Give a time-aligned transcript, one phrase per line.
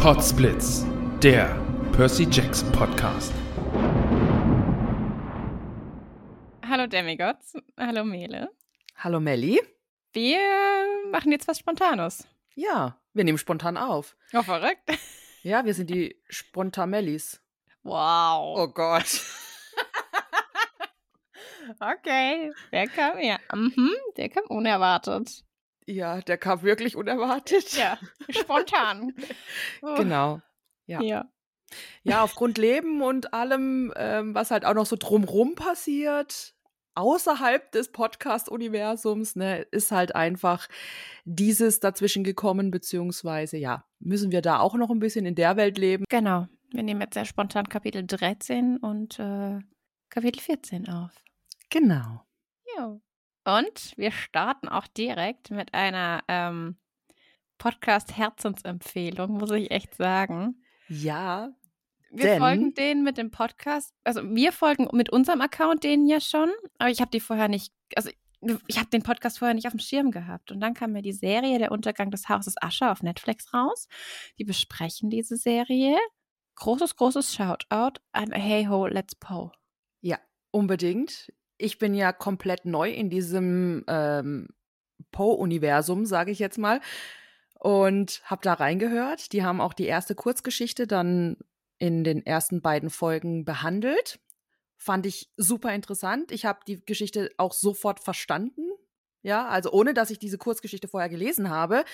[0.00, 0.86] Podsplitz,
[1.20, 1.56] der
[1.90, 3.32] Percy Jackson Podcast.
[6.64, 8.48] Hallo Demigods, hallo Mele.
[8.94, 9.60] Hallo Melli.
[10.12, 10.38] Wir
[11.10, 12.28] machen jetzt was Spontanes.
[12.54, 14.16] Ja, wir nehmen spontan auf.
[14.32, 14.88] Oh, verrückt.
[15.42, 17.42] Ja, wir sind die Spontamellis.
[17.82, 18.56] Wow.
[18.56, 19.20] Oh Gott.
[21.80, 23.38] okay, der kam ja.
[23.52, 25.44] Mhm, der kam unerwartet.
[25.88, 27.72] Ja, der kam wirklich unerwartet.
[27.76, 29.14] Ja, spontan.
[29.82, 29.94] Oh.
[29.94, 30.40] Genau.
[30.86, 31.00] Ja.
[31.00, 31.30] Ja.
[32.02, 36.54] Ja, aufgrund Leben und allem, ähm, was halt auch noch so drumrum passiert,
[36.94, 40.68] außerhalb des Podcast-Universums, ne, ist halt einfach
[41.24, 45.78] dieses dazwischen gekommen, beziehungsweise, ja, müssen wir da auch noch ein bisschen in der Welt
[45.78, 46.04] leben.
[46.08, 46.48] Genau.
[46.70, 49.58] Wir nehmen jetzt sehr spontan Kapitel 13 und äh,
[50.10, 51.12] Kapitel 14 auf.
[51.70, 52.22] Genau.
[53.48, 56.76] Und wir starten auch direkt mit einer ähm,
[57.56, 60.62] Podcast-Herzensempfehlung, muss ich echt sagen.
[60.88, 61.50] Ja,
[62.10, 66.20] Wir Denn- folgen denen mit dem Podcast, also wir folgen mit unserem Account denen ja
[66.20, 68.10] schon, aber ich habe die vorher nicht, also
[68.66, 70.52] ich habe den Podcast vorher nicht auf dem Schirm gehabt.
[70.52, 73.88] Und dann kam mir die Serie Der Untergang des Hauses Ascher auf Netflix raus.
[74.38, 75.96] Die besprechen diese Serie.
[76.54, 79.50] Großes, großes Shoutout an Hey Ho, Let's Po.
[80.02, 80.18] Ja,
[80.52, 81.32] unbedingt.
[81.58, 84.48] Ich bin ja komplett neu in diesem ähm,
[85.10, 86.80] Poe-Universum, sage ich jetzt mal,
[87.58, 89.32] und habe da reingehört.
[89.32, 91.36] Die haben auch die erste Kurzgeschichte dann
[91.78, 94.20] in den ersten beiden Folgen behandelt.
[94.76, 96.30] Fand ich super interessant.
[96.30, 98.62] Ich habe die Geschichte auch sofort verstanden.
[99.22, 101.84] Ja, also ohne dass ich diese Kurzgeschichte vorher gelesen habe.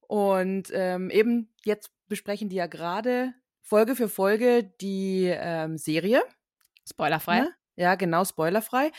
[0.00, 6.22] Und ähm, eben jetzt besprechen die ja gerade Folge für Folge die ähm, Serie.
[6.88, 7.40] Spoilerfrei.
[7.40, 7.54] Ne?
[7.80, 8.92] Ja, genau, spoilerfrei.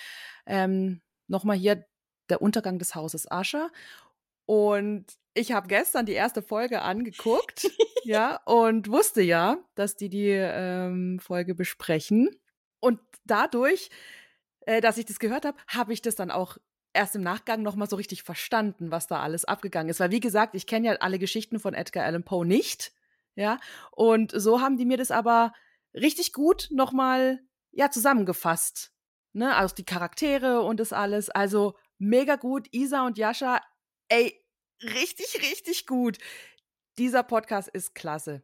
[0.48, 1.86] Ähm, Nochmal hier
[2.30, 3.70] der Untergang des Hauses Ascher.
[4.48, 5.06] Und
[5.36, 7.70] ich habe gestern die erste Folge angeguckt,
[8.04, 12.30] ja, und wusste ja, dass die die ähm, Folge besprechen.
[12.80, 13.92] Und dadurch,
[14.62, 16.58] äh, dass ich das gehört habe, habe ich das dann auch
[16.92, 20.00] erst im Nachgang nochmal so richtig verstanden, was da alles abgegangen ist.
[20.00, 22.94] Weil, wie gesagt, ich kenne ja alle Geschichten von Edgar Allan Poe nicht,
[23.36, 23.60] ja.
[23.92, 25.54] Und so haben die mir das aber
[25.94, 27.42] richtig gut nochmal
[27.72, 28.92] ja, zusammengefasst.
[29.34, 31.30] Ne, also die Charaktere und das alles.
[31.30, 32.68] Also mega gut.
[32.72, 33.62] Isa und Jascha,
[34.10, 34.36] ey,
[34.84, 36.18] richtig, richtig gut.
[36.98, 38.44] Dieser Podcast ist klasse.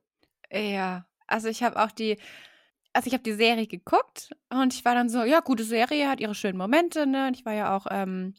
[0.49, 2.17] Ja, also ich habe auch die,
[2.93, 6.21] also ich habe die Serie geguckt und ich war dann so, ja, gute Serie, hat
[6.21, 7.27] ihre schönen Momente, ne?
[7.27, 8.33] Und ich war ja auch ähm,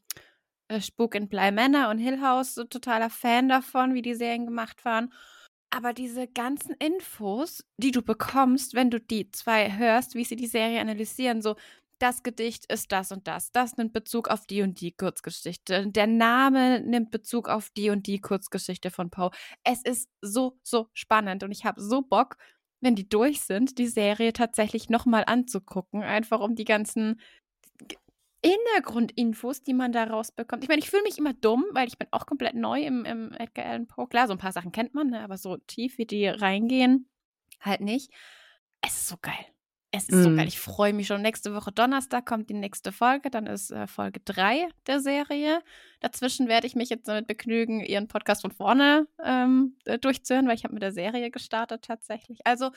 [0.68, 4.46] äh, Spuk in Bly Manor und Hill House so totaler Fan davon, wie die Serien
[4.46, 5.12] gemacht waren.
[5.70, 10.46] Aber diese ganzen Infos, die du bekommst, wenn du die zwei hörst, wie sie die
[10.46, 11.56] Serie analysieren, so
[11.98, 16.06] das Gedicht ist das und das, das nimmt Bezug auf die und die Kurzgeschichte, der
[16.06, 19.30] Name nimmt Bezug auf die und die Kurzgeschichte von Poe.
[19.64, 22.36] Es ist so, so spannend und ich habe so Bock,
[22.80, 27.20] wenn die durch sind, die Serie tatsächlich nochmal anzugucken, einfach um die ganzen
[28.44, 30.62] Hintergrundinfos, die man da rausbekommt.
[30.62, 33.32] Ich meine, ich fühle mich immer dumm, weil ich bin auch komplett neu im, im
[33.32, 34.06] Edgar Allan Poe.
[34.08, 35.20] Klar, so ein paar Sachen kennt man, ne?
[35.20, 37.08] aber so tief, wie die reingehen,
[37.60, 38.12] halt nicht.
[38.80, 39.34] Es ist so geil.
[39.90, 40.36] Es ist so Mm.
[40.36, 40.46] geil.
[40.48, 41.22] Ich freue mich schon.
[41.22, 43.30] Nächste Woche Donnerstag kommt die nächste Folge.
[43.30, 45.62] Dann ist äh, Folge 3 der Serie.
[46.00, 50.56] Dazwischen werde ich mich jetzt damit begnügen, ihren Podcast von vorne ähm, äh, durchzuhören, weil
[50.56, 52.46] ich habe mit der Serie gestartet tatsächlich.
[52.46, 52.70] Also,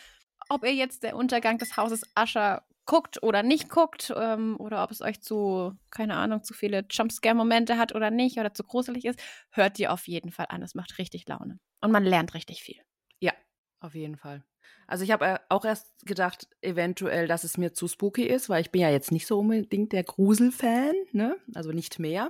[0.49, 4.91] ob ihr jetzt der Untergang des Hauses Ascher guckt oder nicht guckt ähm, oder ob
[4.91, 9.17] es euch zu, keine Ahnung, zu viele Jumpscare-Momente hat oder nicht oder zu gruselig ist,
[9.51, 10.61] hört ihr auf jeden Fall an.
[10.61, 11.57] Es macht richtig Laune.
[11.79, 12.81] Und man lernt richtig viel.
[13.21, 13.31] Ja,
[13.79, 14.43] auf jeden Fall.
[14.87, 18.59] Also ich habe äh, auch erst gedacht, eventuell, dass es mir zu spooky ist, weil
[18.59, 21.37] ich bin ja jetzt nicht so unbedingt der Grusel-Fan, ne?
[21.55, 22.29] Also nicht mehr.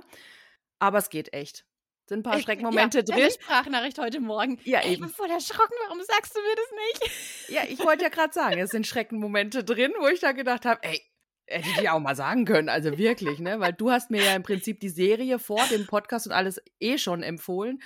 [0.78, 1.66] Aber es geht echt.
[2.12, 3.16] Sind ein paar Ich- Schreckmomente ja, drin.
[3.20, 4.60] Deine Sprachnachricht heute Morgen.
[4.64, 5.06] Ja, Ey, Ich eben.
[5.06, 5.72] bin voll erschrocken.
[5.86, 6.66] Warum sagst du mir das
[7.08, 7.48] nicht?
[7.48, 10.82] Ja, ich wollte ja gerade sagen, es sind Schreckenmomente drin, wo ich da gedacht habe,
[10.82, 11.00] ey,
[11.46, 13.60] hätte ich dir auch mal sagen können, also wirklich, ne?
[13.60, 16.98] Weil du hast mir ja im Prinzip die Serie vor dem Podcast und alles eh
[16.98, 17.82] schon empfohlen.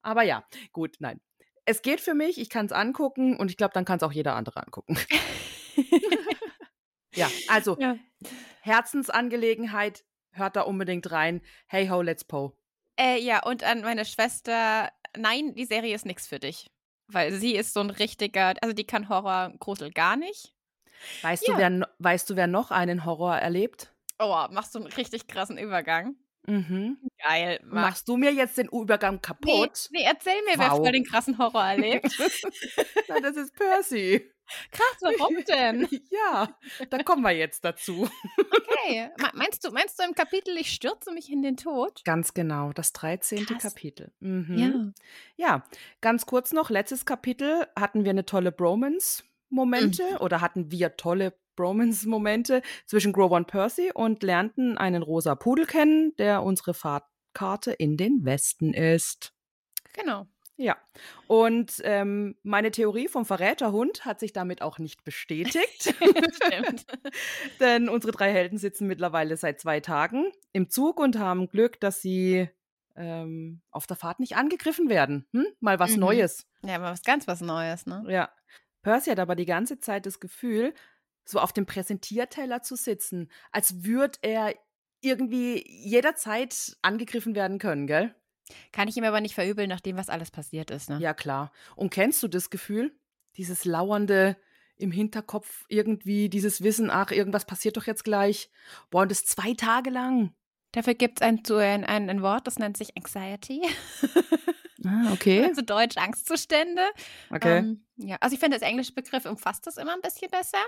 [0.00, 1.20] Aber ja, gut, nein.
[1.66, 4.12] Es geht für mich, ich kann es angucken und ich glaube, dann kann es auch
[4.12, 4.98] jeder andere angucken.
[7.14, 7.96] Ja, also Ja.
[8.60, 11.40] Herzensangelegenheit, hört da unbedingt rein.
[11.66, 12.57] Hey ho, let's po.
[12.98, 16.70] Äh, ja, und an meine Schwester, nein, die Serie ist nichts für dich.
[17.06, 20.52] Weil sie ist so ein richtiger, also die kann Horror, Grusel gar nicht.
[21.22, 21.54] Weißt, Ja.
[21.54, 23.94] du, wer, weißt du, wer noch einen Horror erlebt?
[24.18, 26.16] Oh, machst du einen richtig krassen Übergang.
[26.46, 26.98] Mhm.
[27.26, 27.60] Geil.
[27.64, 27.82] Mach.
[27.82, 29.88] Machst du mir jetzt den Übergang Nee, kaputt?
[29.90, 30.78] nee, erzähl mir, wer Wow.
[30.78, 32.06] voll den krassen Horror erlebt.
[33.08, 34.30] Na, das ist Percy.
[34.70, 35.86] Krass, warum denn?
[36.10, 36.48] Ja,
[36.88, 38.08] da kommen wir jetzt dazu.
[38.38, 39.10] Okay.
[39.18, 42.02] Me- Meinst du, meinst du im Kapitel, ich stürze mich in den Tod?
[42.04, 43.44] Ganz genau, das 13.
[43.44, 43.62] Krass.
[43.62, 44.10] Kapitel.
[44.20, 44.94] Mhm.
[45.36, 45.64] Ja,
[46.00, 48.50] ganz kurz noch, letztes Kapitel hatten wir eine tolle
[49.50, 50.16] Bromance-Momente Mhm.
[50.20, 56.14] oder hatten wir tolle Bromance-Momente zwischen Grover und Percy und lernten einen rosa Pudel kennen,
[56.16, 59.32] der unsere Fahrtkarte in den Westen ist.
[59.94, 60.26] Genau.
[60.60, 60.76] Ja,
[61.28, 65.94] und ähm, meine Theorie vom Verräterhund hat sich damit auch nicht bestätigt.
[66.34, 66.84] Stimmt.
[67.60, 72.02] Denn unsere drei Helden sitzen mittlerweile seit zwei Tagen im Zug und haben Glück, dass
[72.02, 72.48] sie
[72.96, 75.28] ähm, auf der Fahrt nicht angegriffen werden.
[75.32, 75.46] Hm?
[75.60, 76.00] Mal was Mhm.
[76.00, 76.44] Neues.
[76.64, 78.04] Ja, aber was ganz was Neues, ne?
[78.08, 78.28] Ja.
[78.88, 80.74] Hat aber die ganze Zeit das Gefühl,
[81.24, 84.54] so auf dem Präsentierteller zu sitzen, als würde er
[85.00, 88.14] irgendwie jederzeit angegriffen werden können, gell?
[88.72, 90.98] Kann ich ihm aber nicht verübeln, nachdem was alles passiert ist, ne?
[91.00, 91.52] Ja, klar.
[91.76, 92.98] Und kennst du das Gefühl?
[93.36, 94.36] Dieses lauernde
[94.76, 98.50] im Hinterkopf irgendwie, dieses Wissen, ach, irgendwas passiert doch jetzt gleich.
[98.90, 100.34] Boah, und das zwei Tage lang.
[100.72, 103.62] Dafür gibt es ein, ein, ein Wort, das nennt sich Anxiety.
[104.84, 105.52] Ah, okay.
[105.52, 106.82] Zu Deutsch Angstzustände.
[107.30, 107.58] Okay.
[107.58, 110.58] Ähm, ja, also ich finde, das englische Begriff umfasst das immer ein bisschen besser.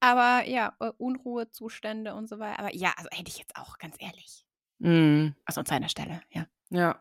[0.00, 2.58] Aber ja, äh, Unruhezustände und so weiter.
[2.58, 4.44] Aber ja, also hätte ich jetzt auch, ganz ehrlich.
[4.78, 6.46] Mm, Also an seiner Stelle, ja.
[6.70, 7.00] ja.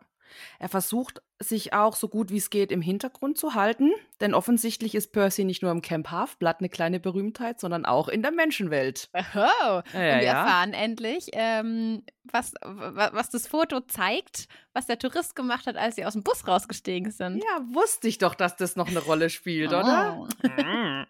[0.60, 4.94] Er versucht sich auch so gut wie es geht im Hintergrund zu halten, denn offensichtlich
[4.96, 9.10] ist Percy nicht nur im Camp Half-Blood eine kleine Berühmtheit, sondern auch in der Menschenwelt.
[9.14, 10.44] Oh, Ja, und wir ja.
[10.44, 15.96] erfahren endlich, ähm, was, wa- was das Foto zeigt, was der Tourist gemacht hat, als
[15.96, 17.38] sie aus dem Bus rausgestiegen sind.
[17.44, 20.18] Ja, wusste ich doch, dass das noch eine Rolle spielt, oder?
[20.20, 20.28] Oh.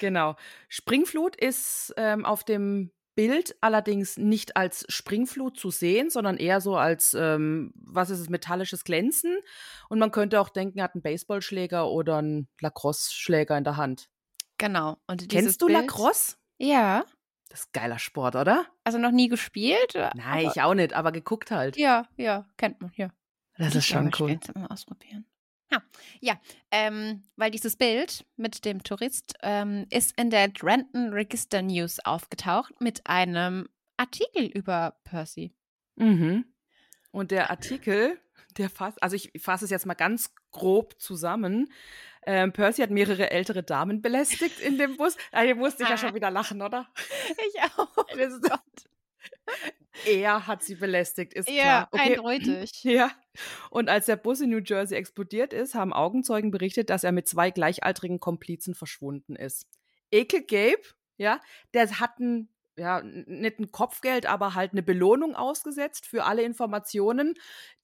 [0.00, 0.36] Genau.
[0.70, 6.76] Springflut ist ähm, auf dem Bild allerdings nicht als Springflut zu sehen, sondern eher so
[6.76, 9.38] als, ähm, was ist es, metallisches Glänzen.
[9.88, 14.08] Und man könnte auch denken, er hat einen Baseballschläger oder einen Lacrosse-Schläger in der Hand.
[14.58, 14.98] Genau.
[15.06, 16.36] Und Kennst du Bild, Lacrosse?
[16.58, 17.04] Ja.
[17.48, 18.66] Das ist geiler Sport, oder?
[18.84, 19.94] Also noch nie gespielt.
[19.94, 21.76] Nein, aber, ich auch nicht, aber geguckt halt.
[21.76, 23.10] Ja, ja, kennt man, ja.
[23.58, 24.38] Das ist schon cool.
[24.68, 25.26] Ausprobieren.
[25.70, 25.82] Ja,
[26.20, 26.40] ja
[26.70, 32.80] ähm, weil dieses Bild mit dem Tourist ähm, ist in der Trenton Register News aufgetaucht
[32.80, 35.54] mit einem Artikel über Percy.
[35.96, 36.44] Mhm.
[37.12, 38.18] Und der Artikel,
[38.56, 41.70] der fasst, also ich fasse es jetzt mal ganz grob zusammen.
[42.26, 45.16] Ähm, Percy hat mehrere ältere Damen belästigt in dem Bus.
[45.32, 46.88] Ah, hier musste ich ja schon wieder lachen, oder?
[47.48, 47.94] Ich auch.
[48.16, 48.50] Das ist-
[50.06, 51.88] Er hat sie belästigt, ist Ja, klar.
[51.92, 52.16] Okay.
[52.16, 52.70] eindeutig.
[52.84, 53.10] Ja.
[53.70, 57.28] Und als der Bus in New Jersey explodiert ist, haben Augenzeugen berichtet, dass er mit
[57.28, 59.66] zwei gleichaltrigen Komplizen verschwunden ist.
[60.10, 60.82] Ekel Gabe,
[61.16, 61.40] ja,
[61.74, 67.34] der hat ein, ja, nicht ein Kopfgeld, aber halt eine Belohnung ausgesetzt für alle Informationen,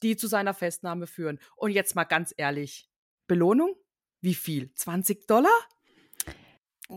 [0.02, 1.38] die zu seiner Festnahme führen.
[1.54, 2.88] Und jetzt mal ganz ehrlich,
[3.26, 3.74] Belohnung?
[4.20, 4.72] Wie viel?
[4.74, 5.56] 20 Dollar?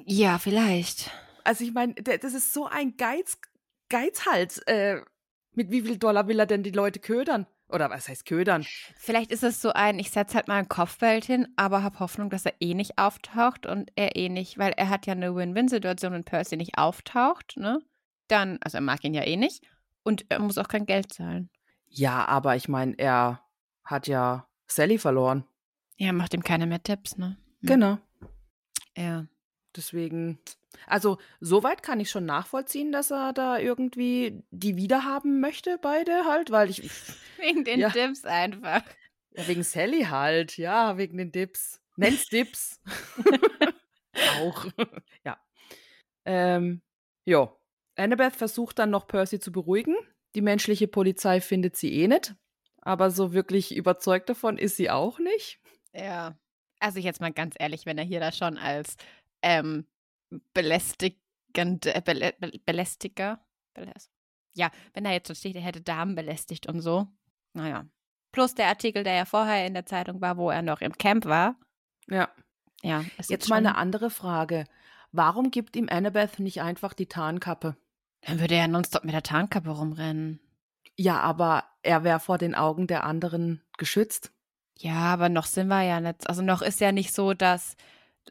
[0.06, 1.12] Ja, vielleicht.
[1.44, 3.40] Also ich meine, das ist so ein Geiz,
[3.90, 4.60] Geizhals.
[4.60, 5.02] Äh,
[5.54, 7.48] mit wie viel Dollar will er denn die Leute ködern?
[7.70, 8.66] Oder was heißt ködern?
[8.98, 12.32] Vielleicht ist es so ein, ich setze halt mal ein Kopfbeld hin, aber habe Hoffnung,
[12.32, 16.14] dass er eh nicht auftaucht und er eh nicht, weil er hat ja eine Win-Win-Situation,
[16.14, 17.80] wenn Percy nicht auftaucht, ne?
[18.28, 19.64] Dann, also er mag ihn ja eh nicht
[20.04, 21.50] und er muss auch kein Geld zahlen.
[21.88, 23.44] Ja, aber ich meine, er
[23.84, 25.46] hat ja Sally verloren.
[25.98, 27.38] Ja, macht ihm keine mehr Tipps, ne?
[27.62, 27.68] Hm.
[27.68, 27.98] Genau.
[28.96, 29.28] Ja.
[29.80, 30.40] Deswegen,
[30.88, 36.52] also soweit kann ich schon nachvollziehen, dass er da irgendwie die wiederhaben möchte, beide halt,
[36.52, 36.84] weil ich,
[37.38, 37.90] Wegen den Ja.
[37.90, 38.84] Tipps einfach.
[39.32, 41.82] ja, wegen Sally halt, ja, wegen den Dips.
[41.96, 42.82] Nenn's Dips.
[44.42, 44.66] Auch.
[45.26, 45.38] ja.
[46.26, 46.82] Ähm,
[47.26, 47.56] Ja.
[47.96, 49.96] Annabeth versucht dann noch Percy zu beruhigen.
[50.36, 52.36] Die menschliche Polizei findet sie eh nicht.
[52.82, 55.60] Aber so wirklich überzeugt davon ist sie auch nicht.
[55.94, 56.38] Ja.
[56.80, 58.96] Also jetzt mal ganz ehrlich, wenn er hier da schon als
[59.42, 59.88] ähm,
[60.54, 62.34] belästigend, äh, belä
[62.66, 63.40] Belästiger,
[63.74, 64.12] beläst
[64.60, 67.08] ja, wenn er jetzt schon steht, er hätte Damen belästigt und so.
[67.54, 67.86] Naja.
[68.32, 71.26] Plus der Artikel, der ja vorher in der Zeitung war, wo er noch im Camp
[71.26, 71.56] war.
[72.08, 72.30] Ja.
[72.82, 73.04] Ja.
[73.28, 74.66] Jetzt mal eine andere Frage.
[75.12, 77.76] Warum gibt ihm Annabeth nicht einfach die Tarnkappe?
[78.22, 80.40] Dann würde er nonstop mit der Tarnkappe rumrennen.
[80.96, 84.32] Ja, aber er wäre vor den Augen der anderen geschützt.
[84.78, 86.30] Ja, aber noch sind wir ja nicht.
[86.30, 87.76] Also noch ist ja nicht so, dass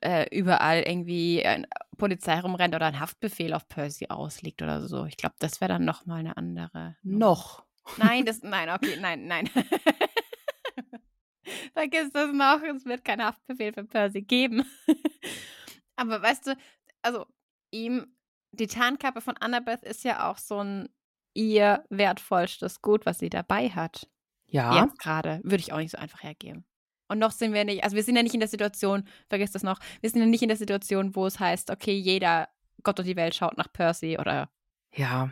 [0.01, 1.67] äh, überall irgendwie ein
[1.97, 5.05] Polizei rumrennt oder ein Haftbefehl auf Percy ausliegt oder so.
[5.05, 6.97] Ich glaube, das wäre dann noch mal eine andere.
[7.03, 7.65] Noch.
[7.97, 9.51] Nein, das, nein, okay, nein, nein.
[11.73, 14.65] Vergiss das noch, es wird kein Haftbefehl für Percy geben.
[15.97, 16.57] Aber weißt du,
[17.03, 17.27] also
[17.71, 18.15] ihm,
[18.53, 20.89] die Tarnkappe von Annabeth ist ja auch so ein
[21.35, 24.09] ihr wertvollstes Gut, was sie dabei hat.
[24.47, 24.83] Ja.
[24.83, 25.41] Jetzt gerade.
[25.43, 26.65] Würde ich auch nicht so einfach hergeben.
[27.09, 29.63] Und noch sind wir nicht, also wir sind ja nicht in der Situation, vergiss das
[29.63, 32.49] noch, wir sind ja nicht in der Situation, wo es heißt, okay, jeder
[32.83, 34.51] Gott und die Welt schaut nach Percy oder.
[34.95, 35.31] Ja.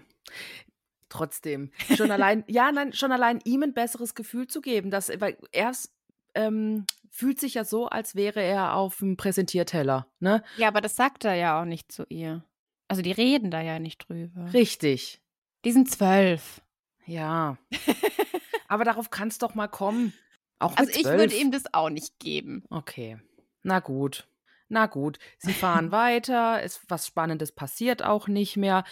[1.09, 1.71] Trotzdem.
[1.97, 5.73] Schon allein, ja, nein, schon allein ihm ein besseres Gefühl zu geben, dass, weil er
[6.35, 10.43] ähm, fühlt sich ja so, als wäre er auf dem Präsentierteller, ne?
[10.57, 12.45] Ja, aber das sagt er ja auch nicht zu ihr.
[12.89, 14.53] Also die reden da ja nicht drüber.
[14.53, 15.21] Richtig.
[15.65, 16.61] Die sind zwölf.
[17.07, 17.57] Ja.
[18.69, 20.13] aber darauf kann es doch mal kommen.
[20.59, 22.65] Auch Also ich würde ihm das auch nicht geben.
[22.71, 23.19] Okay.
[23.63, 24.29] Na gut.
[24.69, 25.19] Na gut.
[25.39, 26.63] Sie fahren weiter.
[26.63, 28.85] Es, was Spannendes passiert auch nicht mehr.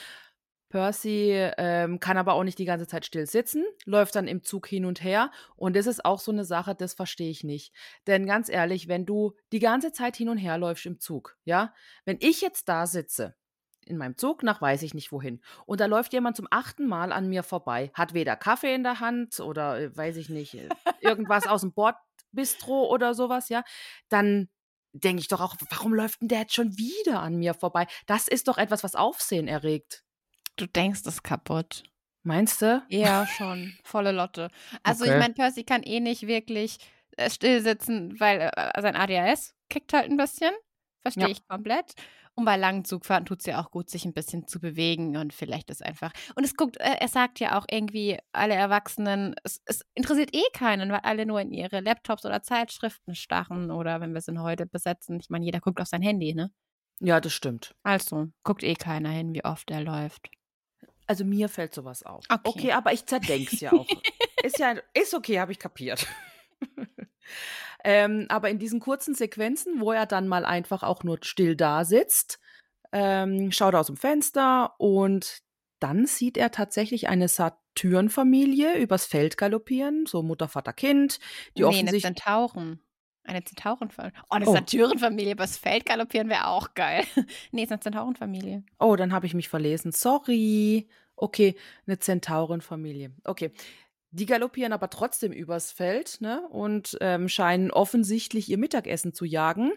[0.74, 4.66] Percy ähm, kann aber auch nicht die ganze Zeit still sitzen, läuft dann im Zug
[4.66, 5.30] hin und her.
[5.54, 7.72] Und das ist auch so eine Sache, das verstehe ich nicht.
[8.08, 11.72] Denn ganz ehrlich, wenn du die ganze Zeit hin und her läufst im Zug, ja,
[12.06, 13.36] wenn ich jetzt da sitze,
[13.88, 17.12] in meinem Zug nach weiß ich nicht wohin, und da läuft jemand zum achten Mal
[17.12, 20.72] an mir vorbei, hat weder Kaffee in der Hand oder äh, weiß ich nicht, äh,
[20.98, 23.62] irgendwas aus dem Bordbistro oder sowas, ja,
[24.08, 24.48] dann
[24.92, 27.86] denke ich doch auch, warum läuft denn der jetzt schon wieder an mir vorbei?
[28.06, 30.04] Das ist doch etwas, was Aufsehen erregt.
[30.56, 31.82] Du denkst es kaputt.
[32.22, 32.82] Meinst du?
[32.88, 33.76] Ja, schon.
[33.82, 34.50] Volle Lotte.
[34.82, 35.18] Also ich Okay.
[35.18, 36.78] meine, Percy kann eh nicht wirklich
[37.16, 38.50] äh, still sitzen, weil
[38.80, 40.52] sein ADHS kickt halt ein bisschen.
[41.02, 41.32] Verstehe Ja.
[41.32, 41.92] ich komplett.
[42.36, 45.32] Und bei langen Zugfahrten tut es ja auch gut, sich ein bisschen zu bewegen und
[45.32, 46.12] vielleicht ist einfach.
[46.34, 50.42] Und es guckt, äh, er sagt ja auch irgendwie, alle Erwachsenen, es, es interessiert eh
[50.52, 54.42] keinen, weil alle nur in ihre Laptops oder Zeitschriften starren oder wenn wir es in
[54.42, 55.20] heute besetzen.
[55.20, 56.50] Ich meine, jeder guckt auf sein Handy, ne?
[57.00, 57.74] Ja, das stimmt.
[57.82, 60.28] Also, guckt eh keiner hin, wie oft er läuft.
[61.06, 62.24] Also mir fällt sowas auf.
[62.28, 62.40] Okay.
[62.44, 63.86] Okay, aber ich zerdenk's ja auch.
[64.42, 66.06] ist ja, ist okay, habe ich kapiert.
[67.84, 71.84] ähm, aber in diesen kurzen Sequenzen, wo er dann mal einfach auch nur still da
[71.84, 72.40] sitzt,
[72.92, 75.42] ähm, schaut aus dem Fenster und
[75.80, 81.18] dann sieht er tatsächlich eine Satyrenfamilie übers Feld galoppieren, so Mutter, Vater, Kind,
[81.56, 82.80] die nee, eine offensichtlich Zentauren.
[83.24, 84.12] Eine Zentaurenfamilie.
[84.24, 84.52] Oh, eine Oh.
[84.52, 87.04] Satyrenfamilie übers Feld galoppieren wäre auch geil.
[87.52, 88.64] nee, ist eine Zentaurenfamilie.
[88.78, 89.92] Oh, dann habe ich mich verlesen.
[89.92, 90.88] Sorry.
[91.16, 91.54] Okay,
[91.86, 93.12] eine Zentaurenfamilie.
[93.24, 93.52] Okay.
[94.14, 99.72] Die galoppieren aber trotzdem übers Feld ne, und ähm, scheinen offensichtlich ihr Mittagessen zu jagen.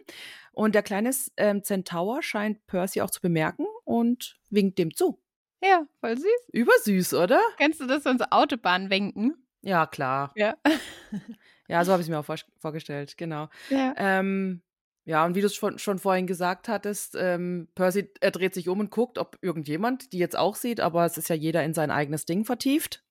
[0.52, 5.20] Und der kleine ähm, Zentaur scheint Percy auch zu bemerken und winkt dem zu.
[5.64, 6.50] Ja, voll süß.
[6.52, 7.42] Übersüß, oder?
[7.58, 9.44] Kennst du das, wenn so Autobahn winken?
[9.64, 10.32] Ja, klar.
[10.36, 10.56] Ja.
[11.70, 13.50] Ja, so habe ich es mir auch vor vorgestellt, genau.
[13.70, 13.94] ja.
[13.98, 14.62] Ähm,
[15.04, 18.70] ja, und wie du es schon, schon vorhin gesagt hattest, ähm, Percy er dreht sich
[18.70, 21.74] um und guckt, ob irgendjemand die jetzt auch sieht, aber es ist ja jeder in
[21.74, 23.04] sein eigenes Ding vertieft.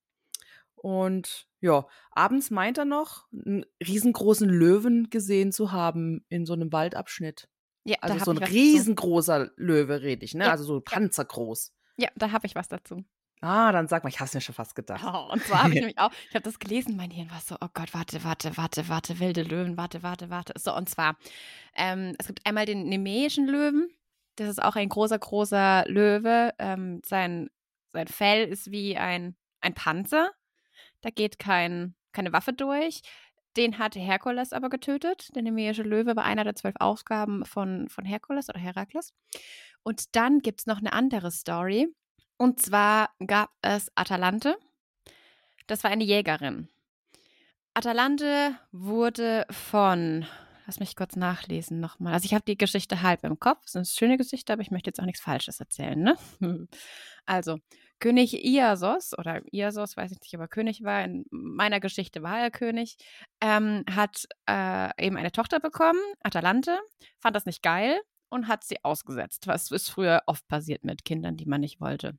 [0.76, 6.72] Und ja, abends meint er noch, einen riesengroßen Löwen gesehen zu haben in so einem
[6.72, 7.48] Waldabschnitt.
[7.84, 10.44] ja, Also so ein riesengroßer Löwe, rede ich, ne?
[10.44, 11.72] Ja, Also so panzergroß.
[11.96, 13.04] Ja, da habe ich was dazu.
[13.42, 15.04] Ah, dann sag mal, ich hab's mir schon fast gedacht.
[15.06, 17.54] Oh, und zwar habe ich nämlich auch, ich habe das gelesen, mein Hirn war so,
[17.60, 20.54] oh Gott, warte, warte, warte, warte, wilde Löwen, warte, warte, warte.
[20.58, 21.16] So, und zwar,
[21.74, 23.88] ähm, es gibt einmal den nemäischen Löwen.
[24.36, 26.52] Das ist auch ein großer, großer Löwe.
[26.58, 27.50] Ähm, sein,
[27.92, 30.30] sein Fell ist wie ein, ein Panzer.
[31.06, 33.02] Da geht kein, keine Waffe durch.
[33.56, 35.28] Den hat Herkules aber getötet.
[35.36, 39.14] Der nemäische Löwe war einer der zwölf Aufgaben von, von Herkules oder Herakles.
[39.84, 41.86] Und dann gibt es noch eine andere Story.
[42.38, 44.56] Und zwar gab es Atalante.
[45.68, 46.68] Das war eine Jägerin.
[47.72, 50.26] Atalante wurde von,
[50.66, 52.14] lass mich kurz nachlesen nochmal.
[52.14, 53.60] Also ich habe die Geschichte halb im Kopf.
[53.64, 56.16] Es ist eine schöne Geschichte, aber ich möchte jetzt auch nichts Falsches erzählen, ne?
[57.28, 57.58] Also,
[57.98, 62.50] König Iasos, oder Iasos, weiß ich nicht, aber König war, in meiner Geschichte war er
[62.50, 62.96] König,
[63.40, 66.78] ähm, hat äh, eben eine Tochter bekommen, Atalante,
[67.18, 71.36] fand das nicht geil, und hat sie ausgesetzt, was ist früher oft passiert mit Kindern,
[71.36, 72.18] die man nicht wollte.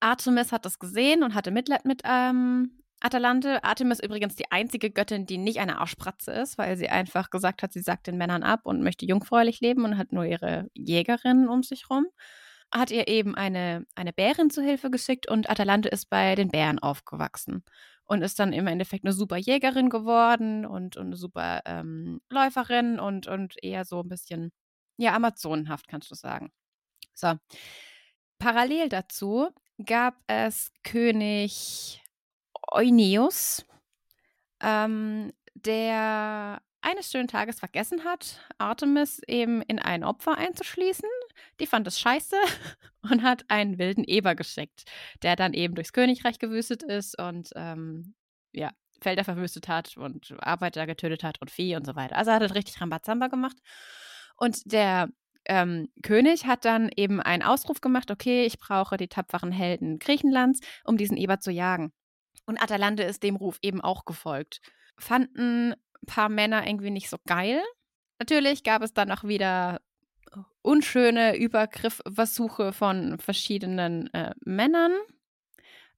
[0.00, 3.64] Artemis hat das gesehen und hatte Mitleid mit ähm, Atalante.
[3.64, 7.62] Artemis ist übrigens die einzige Göttin, die nicht eine Arschpratze ist, weil sie einfach gesagt
[7.62, 11.48] hat, sie sagt den Männern ab und möchte jungfräulich leben und hat nur ihre Jägerinnen
[11.48, 12.06] um sich rum.
[12.74, 16.80] Hat ihr eben eine, eine Bärin zu Hilfe geschickt und Atalante ist bei den Bären
[16.80, 17.64] aufgewachsen
[18.04, 22.98] und ist dann im Endeffekt eine super Jägerin geworden und, und eine super ähm, Läuferin
[22.98, 24.52] und, und eher so ein bisschen,
[24.96, 26.52] ja, amazonenhaft, kannst du sagen.
[27.14, 27.34] So.
[28.38, 29.48] Parallel dazu
[29.84, 32.02] gab es König
[32.70, 33.64] Eunius,
[34.60, 41.08] ähm, der eines schönen Tages vergessen hat, Artemis eben in ein Opfer einzuschließen.
[41.60, 42.36] Die fand es scheiße
[43.10, 44.84] und hat einen wilden Eber geschickt,
[45.22, 48.14] der dann eben durchs Königreich gewüstet ist und ähm,
[48.52, 52.16] ja, Felder verwüstet hat und Arbeiter getötet hat und Vieh und so weiter.
[52.16, 53.56] Also er hat das richtig Rambazamba gemacht.
[54.36, 55.08] Und der
[55.46, 60.60] ähm, König hat dann eben einen Ausruf gemacht, okay, ich brauche die tapferen Helden Griechenlands,
[60.84, 61.92] um diesen Eber zu jagen.
[62.46, 64.60] Und Atalante ist dem Ruf eben auch gefolgt.
[64.98, 67.62] Fanden ein paar Männer irgendwie nicht so geil.
[68.18, 69.80] Natürlich gab es dann auch wieder
[70.64, 74.92] unschöne Übergriffversuche von verschiedenen äh, Männern.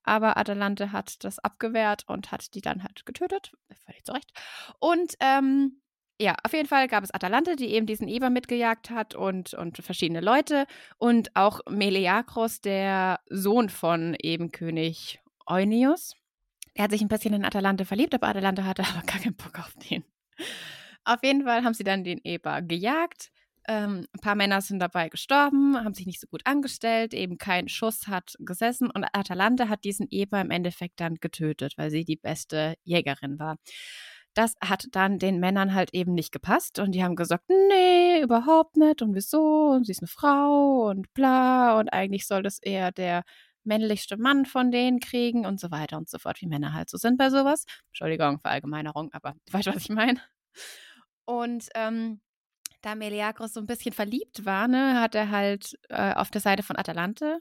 [0.02, 3.52] Aber Atalante hat das abgewehrt und hat die dann halt getötet.
[3.84, 4.32] Völlig zu Recht.
[4.78, 5.80] Und ähm,
[6.20, 9.78] ja, auf jeden Fall gab es Atalante, die eben diesen Eber mitgejagt hat und, und
[9.78, 10.66] verschiedene Leute.
[10.98, 16.14] Und auch Meleagros, der Sohn von eben König Eunius.
[16.74, 19.58] Er hat sich ein bisschen in Atalante verliebt, aber Atalante hatte aber gar keinen Bock
[19.58, 20.04] auf den.
[21.04, 23.30] Auf jeden Fall haben sie dann den Eber gejagt.
[23.68, 27.68] Ähm, ein paar Männer sind dabei gestorben, haben sich nicht so gut angestellt, eben kein
[27.68, 32.16] Schuss hat gesessen und Atalante hat diesen Eber im Endeffekt dann getötet, weil sie die
[32.16, 33.56] beste Jägerin war.
[34.34, 38.76] Das hat dann den Männern halt eben nicht gepasst und die haben gesagt, nee, überhaupt
[38.76, 42.92] nicht und wieso und sie ist eine Frau und bla und eigentlich soll das eher
[42.92, 43.24] der
[43.64, 46.98] männlichste Mann von denen kriegen und so weiter und so fort, wie Männer halt so
[46.98, 47.64] sind bei sowas.
[47.88, 50.20] Entschuldigung, Verallgemeinerung, aber du weißt, was ich meine.
[51.24, 52.20] Und ähm,
[52.86, 56.62] da Meleagros so ein bisschen verliebt war, ne, hat er halt äh, auf der Seite
[56.62, 57.38] von Atalante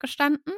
[0.00, 0.52] gestanden.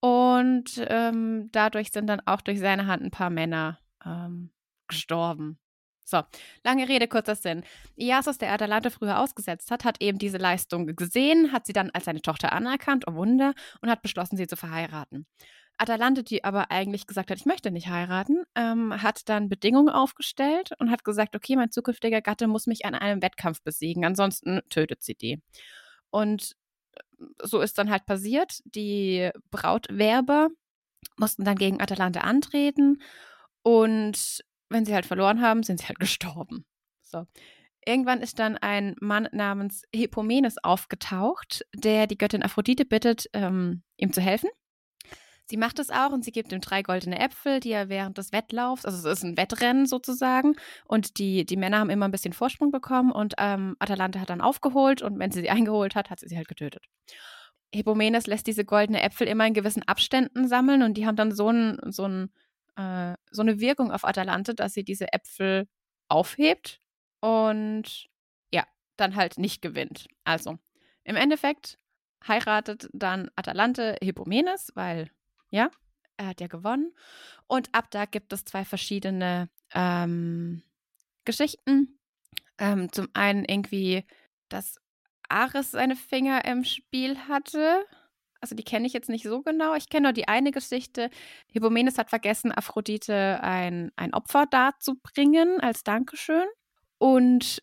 [0.00, 4.50] Und ähm, dadurch sind dann auch durch seine Hand ein paar Männer ähm,
[4.88, 5.58] gestorben.
[6.04, 6.22] So,
[6.64, 7.62] lange Rede, kurzer Sinn.
[7.94, 12.06] Iasos, der Atalante früher ausgesetzt hat, hat eben diese Leistung gesehen, hat sie dann als
[12.06, 15.26] seine Tochter anerkannt, oh Wunder, und hat beschlossen, sie zu verheiraten.
[15.82, 20.70] Atalante, die aber eigentlich gesagt hat, ich möchte nicht heiraten, ähm, hat dann Bedingungen aufgestellt
[20.78, 25.02] und hat gesagt, okay, mein zukünftiger Gatte muss mich an einem Wettkampf besiegen, ansonsten tötet
[25.02, 25.42] sie die.
[26.10, 26.56] Und
[26.94, 28.60] äh, so ist dann halt passiert.
[28.64, 30.48] Die Brautwerber
[31.16, 33.02] mussten dann gegen Atalante antreten
[33.62, 36.64] und wenn sie halt verloren haben, sind sie halt gestorben.
[37.02, 37.26] So.
[37.84, 44.12] Irgendwann ist dann ein Mann namens Hippomenes aufgetaucht, der die Göttin Aphrodite bittet, ähm, ihm
[44.12, 44.48] zu helfen.
[45.52, 48.32] Sie macht es auch und sie gibt ihm drei goldene Äpfel, die er während des
[48.32, 52.32] Wettlaufs, also es ist ein Wettrennen sozusagen, und die, die Männer haben immer ein bisschen
[52.32, 56.20] Vorsprung bekommen und ähm, Atalante hat dann aufgeholt und wenn sie sie eingeholt hat, hat
[56.20, 56.86] sie sie halt getötet.
[57.70, 61.50] Hippomenes lässt diese goldene Äpfel immer in gewissen Abständen sammeln und die haben dann so
[61.50, 62.30] ein, so ein
[62.76, 65.68] äh, so eine Wirkung auf Atalante, dass sie diese Äpfel
[66.08, 66.80] aufhebt
[67.20, 68.06] und
[68.54, 68.64] ja,
[68.96, 70.06] dann halt nicht gewinnt.
[70.24, 70.58] Also
[71.04, 71.78] im Endeffekt
[72.26, 75.10] heiratet dann Atalante Hippomenes, weil
[75.52, 75.70] ja,
[76.16, 76.92] er hat ja gewonnen.
[77.46, 80.62] Und ab da gibt es zwei verschiedene ähm,
[81.24, 82.00] Geschichten.
[82.58, 84.04] Ähm, zum einen irgendwie,
[84.48, 84.80] dass
[85.28, 87.84] Ares seine Finger im Spiel hatte
[88.42, 89.74] also die kenne ich jetzt nicht so genau.
[89.74, 91.10] Ich kenne nur die eine Geschichte.
[91.46, 96.46] Hippomenes hat vergessen, Aphrodite ein, ein Opfer darzubringen als Dankeschön.
[96.98, 97.62] Und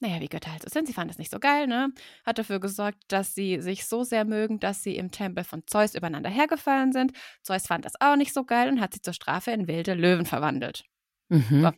[0.00, 1.88] naja, wie Götter halt so sind, sie fanden das nicht so geil, ne?
[2.24, 5.94] Hat dafür gesorgt, dass sie sich so sehr mögen, dass sie im Tempel von Zeus
[5.94, 7.12] übereinander hergefallen sind.
[7.42, 10.26] Zeus fand das auch nicht so geil und hat sie zur Strafe in wilde Löwen
[10.26, 10.84] verwandelt.
[11.28, 11.62] Mhm.
[11.62, 11.70] So.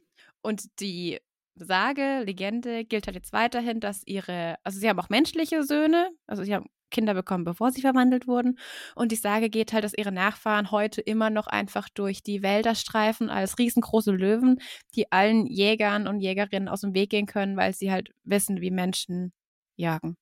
[0.43, 1.19] Und die
[1.55, 6.45] Sage, Legende gilt halt jetzt weiterhin, dass ihre, also sie haben auch menschliche Söhne, also
[6.45, 8.59] sie haben Kinder bekommen, bevor sie verwandelt wurden.
[8.95, 12.75] Und die Sage geht halt, dass ihre Nachfahren heute immer noch einfach durch die Wälder
[12.75, 14.61] streifen als riesengroße Löwen,
[14.95, 18.71] die allen Jägern und Jägerinnen aus dem Weg gehen können, weil sie halt wissen, wie
[18.71, 19.33] Menschen
[19.77, 20.17] jagen.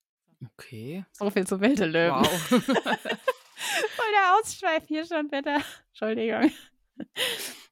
[0.53, 1.05] Okay.
[1.13, 2.21] So viel zu wilde Löwen.
[2.21, 2.49] Wow.
[2.51, 5.57] Voll der Ausschweif hier schon, bitte.
[5.89, 6.51] Entschuldigung.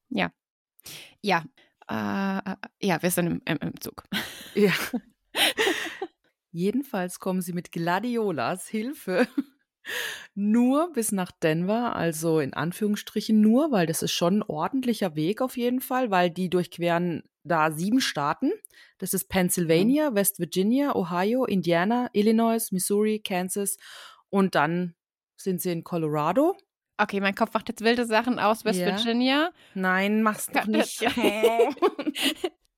[0.08, 0.30] ja.
[1.22, 1.44] Ja.
[1.88, 4.04] Äh, äh, ja, wir sind im, im, im Zug.
[4.54, 4.72] Ja.
[6.54, 9.26] Jedenfalls kommen sie mit Gladiolas Hilfe
[10.36, 15.42] nur bis nach Denver, also in Anführungsstrichen nur, weil das ist schon ein ordentlicher Weg
[15.42, 18.52] auf jeden Fall, weil die durchqueren da sieben Staaten.
[18.98, 23.76] Das ist Pennsylvania, West Virginia, Ohio, Indiana, Illinois, Missouri, Kansas
[24.30, 24.94] und dann
[25.36, 26.56] sind sie in Colorado.
[26.98, 28.64] Okay, mein Kopf macht jetzt wilde Sachen aus.
[28.64, 28.86] West Ja.
[28.86, 29.50] Virginia.
[29.74, 31.00] Nein, mach's doch nicht.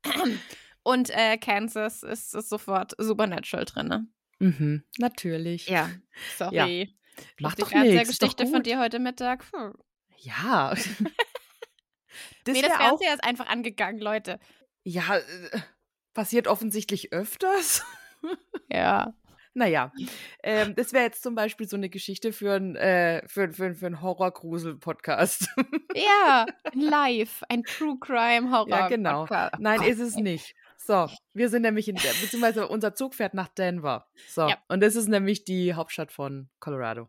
[0.87, 3.89] Und äh, Kansas ist, ist sofort Supernatural drin.
[3.89, 4.07] Ne?
[4.39, 5.67] mhm, natürlich.
[5.67, 5.91] Ja,
[6.39, 6.97] sorry.
[7.41, 7.93] Macht Die doch nichts.
[7.93, 9.45] Fernsehgeschichte von dir heute Mittag.
[9.53, 9.75] Hm.
[10.19, 10.71] Ja.
[12.45, 14.39] das nee, das wär auch, Fernseher ist einfach angegangen, Leute.
[14.85, 15.23] ja, äh,
[16.15, 17.85] passiert offensichtlich öfters.
[18.71, 19.15] Ja.
[19.55, 19.93] Naja,
[20.43, 23.87] ähm, das wäre jetzt zum Beispiel so eine Geschichte für einen äh, für, für, für
[23.87, 25.49] ein Horror-Grusel-Podcast.
[25.95, 26.45] Ja,
[26.75, 27.43] live.
[27.49, 28.69] Ein True Crime Horror.
[28.81, 29.21] ja, genau.
[29.21, 29.55] Podcast.
[29.61, 30.56] Nein, ist es nicht.
[30.87, 34.07] So, wir sind nämlich in, beziehungsweise unser Zug fährt nach Denver.
[34.29, 34.57] So, Ja.
[34.69, 37.09] und das ist nämlich die Hauptstadt von Colorado.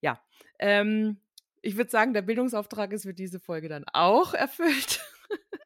[0.00, 0.20] Ja,
[0.58, 1.18] ähm,
[1.62, 5.00] ich würde sagen, der Bildungsauftrag ist für diese Folge dann auch erfüllt.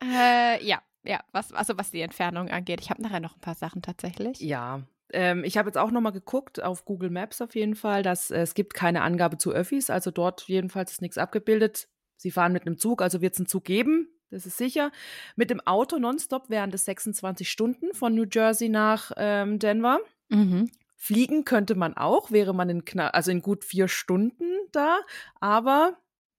[0.02, 1.20] Äh, ja, ja.
[1.32, 2.80] Was, also was die Entfernung angeht.
[2.80, 4.38] Ich habe nachher noch ein paar Sachen tatsächlich.
[4.40, 8.30] Ja, ähm, ich habe jetzt auch nochmal geguckt, auf Google Maps auf jeden Fall, dass
[8.30, 11.88] äh, es gibt keine Angabe zu Öffis, also dort jedenfalls ist nichts abgebildet.
[12.16, 14.92] Sie fahren mit einem Zug, also wird es einen Zug geben, das ist sicher.
[15.34, 19.98] Mit dem Auto nonstop wären das 26 Stunden von New Jersey nach ähm, Denver.
[20.28, 20.70] Mhm.
[20.94, 25.00] Fliegen könnte man auch, wäre man in, kna also in gut vier Stunden da,
[25.40, 25.96] aber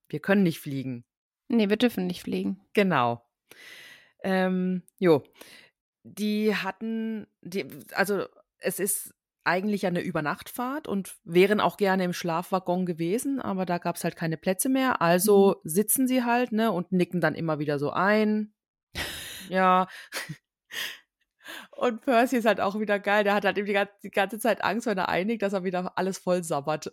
[0.10, 1.06] wir können nicht fliegen.
[1.48, 2.62] Nee, wir dürfen nicht fliegen.
[2.74, 3.24] Genau.
[4.24, 5.24] Ähm, jo.
[6.04, 8.26] Die hatten, die, also
[8.60, 9.16] es ist
[9.48, 14.16] eigentlich eine Übernachtfahrt und wären auch gerne im Schlafwaggon gewesen, aber da gab es halt
[14.16, 15.02] keine Plätze mehr.
[15.02, 18.54] Also sitzen sie halt, ne, und nicken dann immer wieder so ein.
[19.50, 19.88] Ja.
[21.72, 23.24] Und Percy ist halt auch wieder geil.
[23.24, 25.64] Der hat halt eben die ganze, die ganze Zeit Angst, wenn er einigt, dass er
[25.64, 26.92] wieder alles voll sabbert.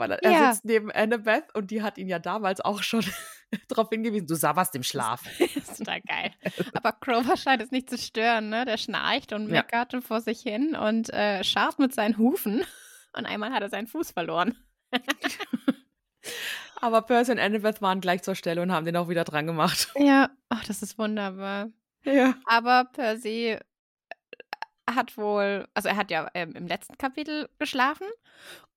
[0.00, 0.52] Weil er, Ja.
[0.52, 3.04] sitzt neben Annabeth und die hat ihn ja damals auch schon
[3.68, 5.22] darauf hingewiesen, du sabberst im Schlaf.
[5.40, 6.32] ist total geil.
[6.74, 8.64] Aber Grover scheint es nicht zu stören, ne?
[8.64, 9.62] Der schnarcht und Ja.
[9.62, 12.64] meckert vor sich hin und äh, scharft mit seinen Hufen.
[13.12, 14.56] Und einmal hat er seinen Fuß verloren.
[16.80, 19.88] Aber Percy und Annabeth waren gleich zur Stelle und haben den auch wieder dran gemacht.
[19.96, 21.70] Ja, ach, das ist wunderbar.
[22.04, 22.34] Ja.
[22.46, 23.58] Aber Percy
[24.88, 28.06] hat wohl, also er hat ja ähm, im letzten Kapitel geschlafen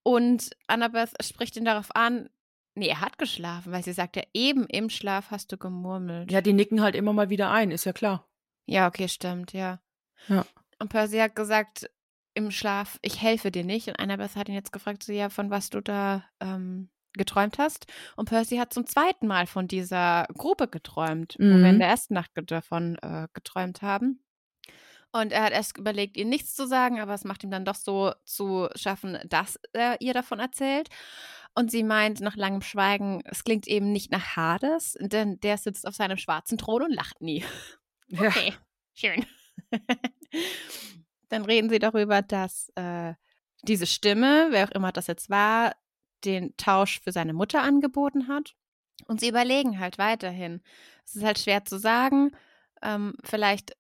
[0.03, 2.29] und Annabeth spricht ihn darauf an,
[2.75, 6.31] nee, er hat geschlafen, weil sie sagt ja, eben im Schlaf hast du gemurmelt.
[6.31, 8.27] Ja, die nicken halt immer mal wieder ein, ist ja klar.
[8.65, 9.79] Ja, okay, stimmt, ja.
[10.27, 10.45] Ja.
[10.79, 11.89] Und Percy hat gesagt,
[12.33, 13.87] im Schlaf, ich helfe dir nicht.
[13.89, 17.85] Und Annabeth hat ihn jetzt gefragt, so, ja, von was du da ähm, geträumt hast.
[18.15, 21.65] Und Percy hat zum zweiten Mal von dieser Gruppe geträumt, wo wir Mhm.
[21.65, 24.22] in der ersten Nacht davon äh, geträumt haben.
[25.13, 27.76] Und er hat erst überlegt, ihr nichts zu sagen, aber es macht ihm dann doch
[27.76, 30.89] so zu schaffen, dass er ihr davon erzählt.
[31.54, 35.88] Und sie meint nach langem Schweigen, es klingt eben nicht nach Hades, denn der sitzt
[35.88, 37.45] auf seinem schwarzen Thron und lacht nie.
[38.10, 38.28] Ja.
[38.28, 38.54] Okay,
[38.93, 39.26] schön.
[41.30, 43.15] Dann reden sie darüber, dass äh,
[43.63, 45.73] diese Stimme, wer auch immer das jetzt war,
[46.23, 48.56] den Tausch für seine Mutter angeboten hat.
[49.08, 50.62] Und sie überlegen halt weiterhin.
[51.06, 52.32] Es ist halt schwer zu sagen.
[52.84, 53.76] Ähm, vielleicht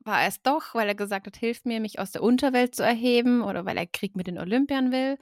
[0.00, 2.82] war er es doch, weil er gesagt hat, hilf mir, mich aus der Unterwelt zu
[2.82, 5.18] erheben oder weil er Krieg mit den Olympiern will.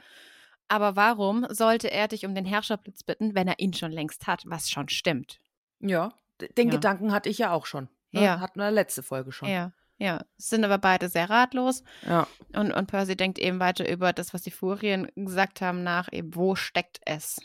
[0.68, 4.42] Aber warum sollte er dich um den Herrscherblitz bitten, wenn er ihn schon längst hat,
[4.46, 5.40] was schon stimmt?
[5.80, 6.12] Ja,
[6.56, 6.74] den Ja.
[6.74, 7.88] Gedanken hatte ich ja auch schon.
[8.12, 8.22] Ne?
[8.24, 8.40] Ja.
[8.40, 9.48] Hatten wir letzte Folge schon.
[9.48, 10.24] Ja, ja.
[10.36, 11.82] Sind aber beide sehr ratlos.
[12.06, 12.26] Ja.
[12.54, 16.34] Und, und Percy denkt eben weiter über das, was die Furien gesagt haben, nach, eben,
[16.34, 17.40] wo steckt es?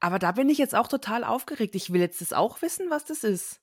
[0.00, 1.74] Aber da bin ich jetzt auch total aufgeregt.
[1.74, 3.60] Ich will jetzt das auch wissen, was das ist.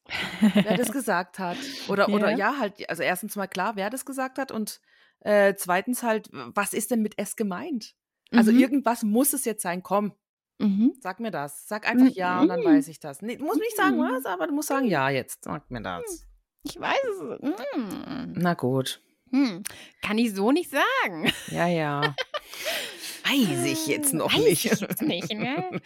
[0.54, 1.58] Wer das gesagt hat.
[1.88, 2.38] Oder, oder Ja.
[2.54, 4.80] ja, halt, also erstens mal klar, wer das gesagt hat und
[5.22, 7.96] äh, zweitens halt, was ist denn mit es gemeint?
[8.32, 8.60] Also Mhm.
[8.60, 9.82] irgendwas muss es jetzt sein.
[9.84, 10.14] Komm,
[10.60, 10.94] Mhm.
[11.02, 11.68] sag mir das.
[11.68, 12.66] Sag einfach ja und dann Mhm.
[12.66, 13.22] weiß ich das.
[13.22, 14.02] Nee, du musst nicht sagen Mhm.
[14.12, 15.44] was, aber du musst sagen ja jetzt.
[15.46, 16.26] Sag mir das.
[16.64, 17.50] Ich weiß es.
[17.74, 18.34] Hm.
[18.36, 19.02] Na gut.
[19.32, 19.64] Hm.
[20.02, 21.32] Kann ich so nicht sagen.
[21.48, 22.16] Ja, ja.
[23.30, 24.66] Weiß ich jetzt noch Weiß nicht.
[24.66, 25.82] ich jetzt nicht, ne?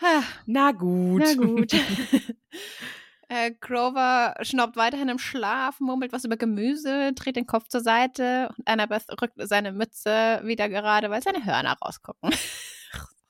[0.46, 1.22] Na gut.
[1.24, 1.72] Na gut.
[3.28, 8.50] äh, Grover schnaubt weiterhin im Schlaf, murmelt was über Gemüse, dreht den Kopf zur Seite
[8.56, 12.30] und Annabeth rückt seine Mütze wieder gerade, weil seine Hörner rausgucken.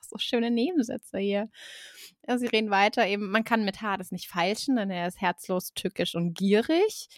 [0.01, 1.49] so schöne Nebensätze hier.
[2.27, 5.73] Ja, sie reden weiter, eben, man kann mit Hades nicht feilschen, denn er ist herzlos,
[5.75, 7.09] tückisch und gierig.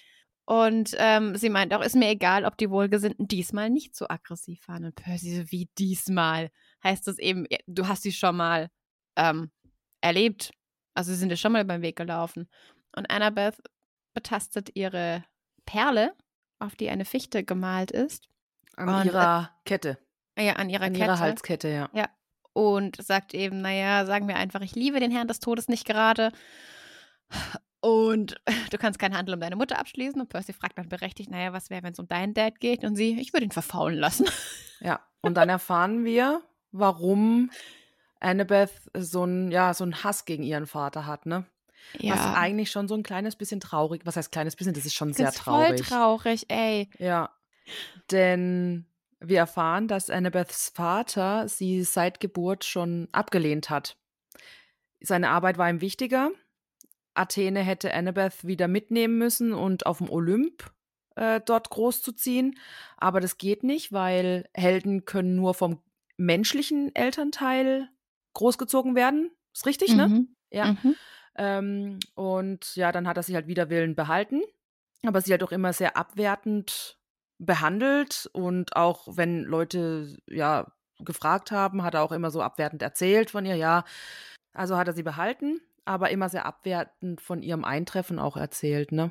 [0.47, 4.67] Und ähm, sie meint auch, ist mir egal, ob die Wohlgesinnten diesmal nicht so aggressiv
[4.67, 4.85] waren.
[4.85, 6.51] Und Percy so, wie diesmal?
[6.83, 8.69] Heißt das eben, ja, du hast sie schon mal
[9.17, 9.51] ähm,
[10.01, 10.51] erlebt.
[10.95, 12.49] Also sie sind ja schon mal beim Weg gelaufen.
[12.97, 13.57] Und Annabeth
[14.13, 15.25] betastet ihre
[15.67, 16.13] Perle,
[16.59, 18.29] auf die eine Fichte gemalt ist,
[18.77, 19.99] An Und, äh, ihrer Kette.
[20.37, 21.05] ja, an ihrer An Kette.
[21.05, 22.09] ihrer Halskette, ja.
[22.53, 26.33] Und sagt eben, naja, sagen wir einfach, ich liebe den Herrn des Todes nicht gerade.
[27.81, 28.37] Und
[28.71, 30.21] du kannst keinen Handel um deine Mutter abschließen.
[30.21, 32.85] Und Percy fragt dann berechtigt, naja, was wäre, wenn es um deinen Dad geht?
[32.85, 34.27] Und sie, ich würde ihn verfaulen lassen.
[34.83, 36.41] Ja, und dann erfahren wir,
[36.73, 37.51] warum
[38.19, 41.45] Annabeth so ein, ja, so einen Hass gegen ihren Vater hat, ne?
[41.99, 42.15] Ja.
[42.15, 45.13] Was eigentlich schon so ein kleines bisschen traurig, was heißt kleines bisschen, das ist schon
[45.13, 45.87] sehr das ist voll traurig.
[45.87, 46.89] traurig, ey.
[46.99, 47.29] Ja,
[48.11, 48.87] denn
[49.21, 53.97] wir erfahren, dass Annabeths Vater sie seit Geburt schon abgelehnt hat.
[55.01, 56.31] Seine Arbeit war ihm wichtiger.
[57.21, 60.73] Athene hätte Annabeth wieder mitnehmen müssen und auf dem Olymp
[61.17, 62.59] äh, dort großzuziehen.
[62.97, 65.83] Aber das geht nicht, weil Helden können nur vom
[66.17, 67.89] menschlichen Elternteil
[68.35, 69.31] großgezogen werden.
[69.55, 70.09] Ist richtig, ne?
[70.09, 70.37] Mhm.
[70.51, 70.73] Ja.
[70.73, 70.97] Mhm.
[71.37, 74.43] Ähm, und ja, dann hat er sich halt wider Willen behalten,
[75.05, 76.99] aber sie halt auch immer sehr abwertend
[77.39, 83.31] behandelt und auch wenn Leute ja gefragt haben, hat er auch immer so abwertend erzählt
[83.31, 83.85] von ihr, ja.
[84.53, 89.11] Also hat er sie behalten, aber immer sehr abwertend von ihrem Eintreffen auch erzählt, ne?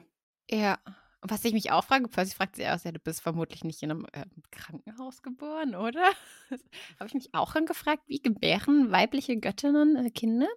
[0.50, 0.80] Ja.
[1.22, 3.84] Und was ich mich auch frage, Percy fragt sie auch, ja, du bist vermutlich nicht
[3.84, 6.06] in einem äh, Krankenhaus geboren, oder?
[6.98, 10.48] Habe ich mich auch gefragt, wie gebären weibliche Göttinnen äh, Kinder?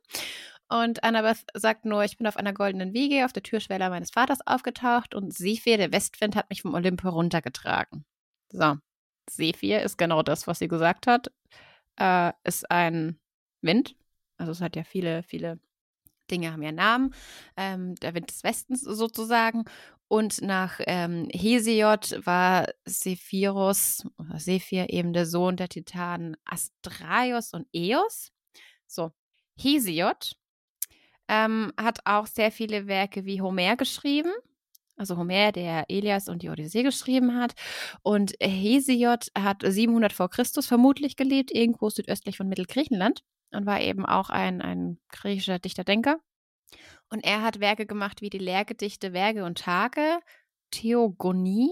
[0.69, 4.47] Und Annabeth sagt nur, ich bin auf einer goldenen Wiege auf der Türschwelle meines Vaters
[4.47, 8.05] aufgetaucht und Sephir, der Westwind, hat mich vom Olymp heruntergetragen.
[8.51, 8.77] So,
[9.29, 11.33] Sephir ist genau das, was sie gesagt hat.
[11.99, 13.19] Äh, ist ein
[13.61, 13.97] Wind.
[14.37, 15.59] Also es hat ja viele, viele
[16.33, 17.15] Dinge haben ja Namen.
[17.57, 19.65] Ähm, der Wind des Westens sozusagen.
[20.09, 27.67] Und nach ähm, Hesiod war Sephirus, oder Sephir eben der Sohn der Titanen Astraios und
[27.73, 28.31] Eos.
[28.87, 29.13] So,
[29.57, 30.37] Hesiod
[31.29, 34.33] ähm, hat auch sehr viele Werke wie Homer geschrieben.
[34.97, 37.55] Also Homer, der Elias und die Odyssee geschrieben hat.
[38.03, 43.23] Und Hesiod hat 700 vor Christus vermutlich gelebt, irgendwo südöstlich von Mittelgriechenland.
[43.53, 46.19] Und war eben auch ein, ein griechischer Dichter-Denker.
[47.11, 50.21] Und er hat Werke gemacht wie die Lehrgedichte Werke und Tage,
[50.71, 51.71] Theogonie.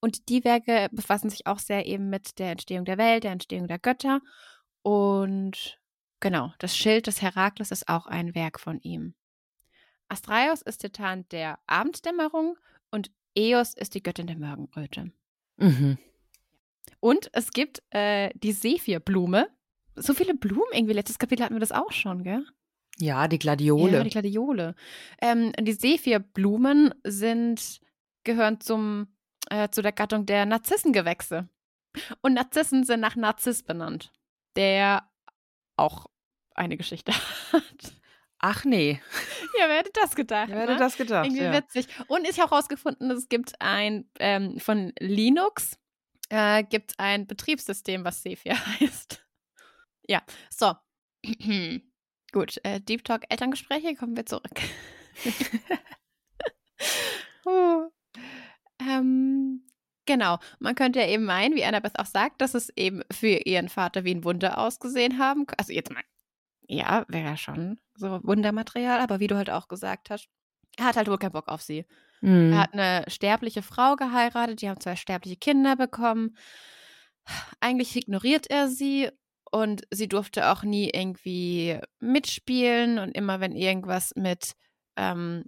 [0.00, 3.68] Und die Werke befassen sich auch sehr eben mit der Entstehung der Welt, der Entstehung
[3.68, 4.20] der Götter.
[4.82, 5.78] Und
[6.18, 9.14] genau, das Schild des Herakles ist auch ein Werk von ihm.
[10.08, 12.58] Astraios ist Titan der Abenddämmerung
[12.90, 15.12] und Eos ist die Göttin der Morgenröte.
[15.56, 15.98] Mhm.
[17.00, 19.48] Und es gibt äh, die Sephirblume.
[19.96, 20.94] So viele Blumen irgendwie.
[20.94, 22.44] Letztes Kapitel hatten wir das auch schon, gell?
[22.98, 23.98] Ja, die Gladiole.
[23.98, 24.74] Ja, die Gladiole.
[25.20, 27.80] Ähm, die Sephirblumen sind,
[28.24, 29.08] gehören zum,
[29.50, 31.48] äh, zu der Gattung der Narzissengewächse.
[32.22, 34.12] Und Narzissen sind nach Narziss benannt,
[34.56, 35.08] der
[35.76, 36.06] auch
[36.54, 37.12] eine Geschichte
[37.52, 37.92] hat.
[38.38, 39.00] Ach nee,
[39.58, 40.48] Ja, wer hätte das gedacht?
[40.50, 40.78] wer hätte ne?
[40.78, 41.26] das gedacht?
[41.26, 41.52] Irgendwie Ja.
[41.52, 41.86] witzig.
[42.08, 45.78] Und ich habe herausgefunden, es gibt ein ähm, von Linux
[46.28, 49.21] äh, gibt ein Betriebssystem, was Sephir heißt.
[50.08, 50.74] Ja, so.
[52.32, 54.60] Gut, äh, Deep Talk Elterngespräche, kommen wir zurück.
[57.46, 57.88] uh.
[58.80, 59.68] ähm,
[60.06, 63.68] genau, man könnte ja eben meinen, wie Annabeth auch sagt, dass es eben für ihren
[63.68, 65.44] Vater wie ein Wunder ausgesehen haben.
[65.58, 66.02] Also jetzt mal,
[66.66, 70.28] ja, wäre ja schon so Wundermaterial, aber wie du halt auch gesagt hast,
[70.78, 71.84] er hat halt wohl keinen Bock auf sie.
[72.22, 72.52] Mhm.
[72.52, 76.36] Er hat eine sterbliche Frau geheiratet, die haben zwei sterbliche Kinder bekommen.
[77.60, 79.10] Eigentlich ignoriert er sie
[79.52, 84.54] und sie durfte auch nie irgendwie mitspielen und immer wenn irgendwas mit
[84.96, 85.44] ähm,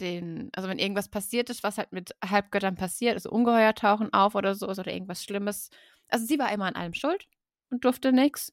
[0.00, 4.34] den, also wenn irgendwas passiert ist, was halt mit Halbgöttern passiert, also Ungeheuer tauchen auf
[4.34, 5.70] oder so oder irgendwas Schlimmes.
[6.08, 7.28] Also sie war immer an allem schuld
[7.70, 8.50] und durfte nichts.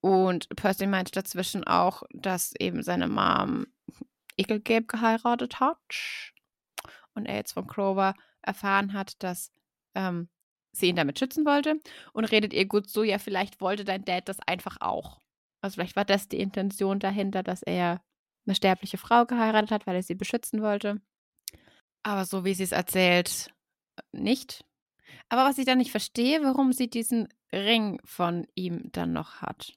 [0.00, 3.66] Und Percy meinte dazwischen auch, dass eben seine Mom
[4.36, 6.32] Ekelgabe geheiratet hat
[7.14, 9.50] und er jetzt von Clover erfahren hat, dass
[9.94, 10.28] ähm,
[10.76, 11.80] sie ihn damit schützen wollte
[12.12, 15.20] und redet ihr gut so, ja, vielleicht wollte dein Dad das einfach auch.
[15.60, 18.02] Also vielleicht war das die Intention dahinter, dass er
[18.46, 21.00] eine sterbliche Frau geheiratet hat, weil er sie beschützen wollte.
[22.02, 23.50] Aber so wie sie es erzählt,
[24.12, 24.64] nicht.
[25.30, 29.72] Aber was ich dann nicht verstehe, warum sie diesen Ring von ihm dann noch hat.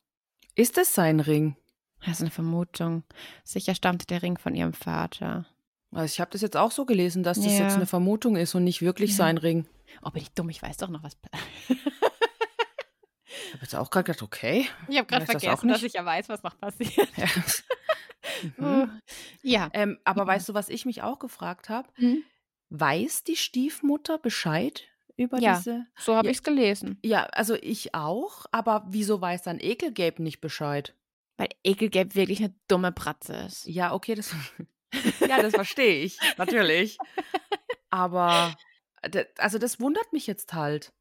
[0.56, 1.56] Ist es sein Ring?
[2.02, 3.04] Das ist eine Vermutung.
[3.44, 5.46] Sicher stammte der Ring von ihrem Vater.
[5.92, 7.64] Also ich habe das jetzt auch so gelesen, dass das Ja.
[7.66, 9.18] jetzt eine Vermutung ist und nicht wirklich Ja.
[9.18, 9.66] sein Ring.
[10.02, 11.18] Oh, bin ich dumm, ich weiß doch noch was.
[11.70, 11.70] Ich
[13.54, 14.68] habe jetzt auch gerade gedacht, okay.
[14.88, 17.10] Ich habe gerade Weiß das vergessen, dass ich ja weiß, was noch passiert.
[17.18, 17.26] Ja.
[18.60, 18.62] Oh.
[18.62, 19.02] mhm.
[19.42, 19.70] Ja.
[19.74, 20.28] ähm, aber Mhm.
[20.28, 21.88] weißt du, was ich mich auch gefragt habe?
[21.98, 22.24] Mhm.
[22.70, 24.84] Weiß die Stiefmutter Bescheid
[25.16, 25.56] über Ja.
[25.56, 25.88] diese?
[25.98, 26.32] So habe Ja.
[26.32, 27.00] ich es gelesen.
[27.04, 30.94] Ja, also ich auch, aber wieso weiß dann Ekelgabe nicht Bescheid?
[31.38, 33.66] Weil Ekelgelb wirklich eine dumme Bratze ist.
[33.66, 34.36] Ja, okay, das,
[35.28, 36.98] ja, das verstehe ich, natürlich.
[37.90, 38.56] Aber,
[39.38, 40.94] also das wundert mich jetzt halt.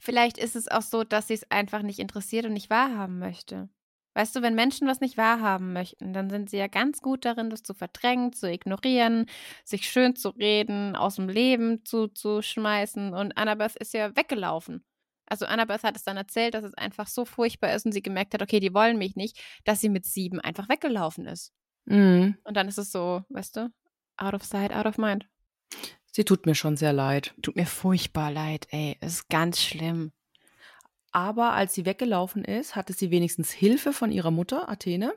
[0.00, 3.68] Vielleicht ist es auch so, dass sie es einfach nicht interessiert und nicht wahrhaben möchte.
[4.14, 7.50] Weißt du, wenn Menschen was nicht wahrhaben möchten, dann sind sie ja ganz gut darin,
[7.50, 9.26] das zu verdrängen, zu ignorieren,
[9.64, 13.14] sich schön zu reden, aus dem Leben zuzuschmeißen.
[13.14, 14.84] Und Annabeth ist ja weggelaufen.
[15.26, 18.34] Also Annabeth hat es dann erzählt, dass es einfach so furchtbar ist und sie gemerkt
[18.34, 21.52] hat, okay, die wollen mich nicht, dass sie mit sieben einfach weggelaufen ist.
[21.84, 22.38] Mhm.
[22.42, 23.72] Und dann ist es so, weißt du,
[24.16, 25.28] out of sight, out of mind.
[26.12, 27.34] Sie tut mir schon sehr leid.
[27.42, 28.96] Tut mir furchtbar leid, ey.
[29.00, 30.12] Ist ganz schlimm.
[31.12, 35.14] Aber als sie weggelaufen ist, hatte sie wenigstens Hilfe von ihrer Mutter, Athene.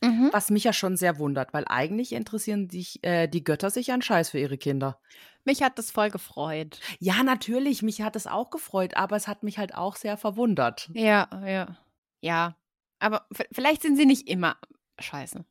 [0.00, 0.30] Mhm.
[0.32, 4.02] Was mich ja schon sehr wundert, weil eigentlich interessieren sich äh, die Götter sich an
[4.02, 5.00] Scheiß für ihre Kinder.
[5.44, 6.78] Mich hat das voll gefreut.
[7.00, 10.88] Ja, natürlich, mich hat es auch gefreut, aber es hat mich halt auch sehr verwundert.
[10.94, 11.76] Ja, ja.
[12.20, 12.56] Ja.
[13.00, 14.56] Aber vielleicht sind sie nicht immer
[15.00, 15.44] scheiße.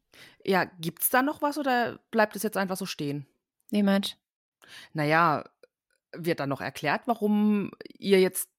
[0.45, 3.25] Ja, gibt's da noch was oder bleibt es jetzt einfach so stehen?
[3.71, 4.17] Niemand.
[4.93, 5.43] Naja,
[6.15, 8.49] wird dann noch erklärt, warum ihr jetzt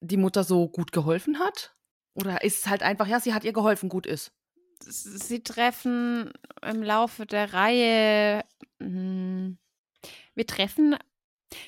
[0.00, 1.74] die Mutter so gut geholfen hat?
[2.14, 4.32] Oder ist es halt einfach, ja, sie hat ihr geholfen, gut ist?
[4.80, 8.44] Sie treffen im Laufe der Reihe.
[8.80, 9.52] mm,
[10.34, 10.96] Wir treffen,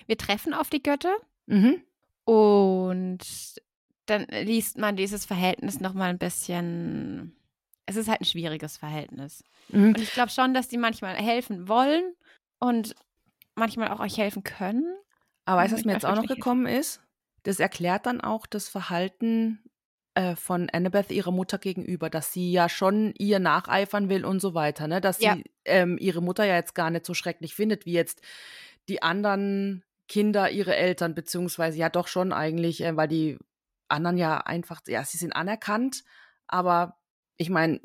[0.07, 1.15] wir treffen auf die Götter
[1.47, 1.83] Mhm.
[2.25, 3.19] und
[4.07, 7.37] dann liest man dieses Verhältnis noch mal ein bisschen.
[7.87, 9.45] Es ist halt ein schwieriges Verhältnis.
[9.69, 9.89] Mhm.
[9.89, 12.15] Und ich glaube schon, dass die manchmal helfen wollen
[12.59, 12.95] und
[13.55, 14.97] manchmal auch euch helfen können.
[15.45, 17.01] Aber weißt du, was mir jetzt auch noch gekommen ist?
[17.43, 19.71] Das erklärt dann auch das Verhalten
[20.15, 24.55] äh, von Annabeth ihrer Mutter gegenüber, dass sie ja schon ihr nacheifern will und so
[24.55, 25.01] weiter, ne?
[25.01, 25.35] Dass Ja.
[25.35, 28.23] sie ähm, ihre Mutter ja jetzt gar nicht so schrecklich findet, wie jetzt
[28.89, 33.39] die anderen Kinder ihre Eltern, beziehungsweise ja doch schon eigentlich, äh, weil die
[33.89, 36.05] anderen ja einfach, ja, sie sind anerkannt,
[36.47, 36.97] aber
[37.37, 37.81] ich meine,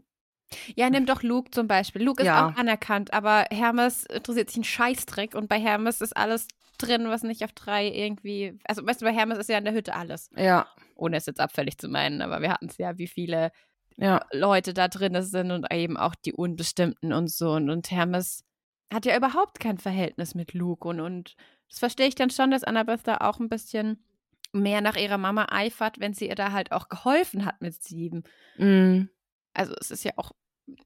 [0.75, 2.01] Ja, nimm doch Luke zum Beispiel.
[2.03, 2.47] Luke ist Ja.
[2.49, 7.23] auch anerkannt, aber Hermes interessiert sich einen Scheißdreck und bei Hermes ist alles drin, was
[7.23, 8.57] nicht auf drei irgendwie.
[8.65, 10.29] Also, weißt du, bei Hermes ist ja in der Hütte alles.
[10.35, 13.51] ja, Ohne es jetzt abfällig zu meinen, aber wir hatten es ja, wie viele
[13.97, 17.51] ja, Leute da drin sind und eben auch die Unbestimmten und so.
[17.51, 18.43] Und, und Hermes
[18.93, 20.87] hat ja überhaupt kein Verhältnis mit Luke.
[20.87, 21.35] Und, und
[21.69, 24.03] das verstehe ich dann schon, dass Annabeth da auch ein bisschen
[24.53, 28.23] mehr nach ihrer Mama eifert, wenn sie ihr da halt auch geholfen hat mit sieben.
[28.57, 29.09] mm.
[29.59, 30.31] Also es ist ja auch,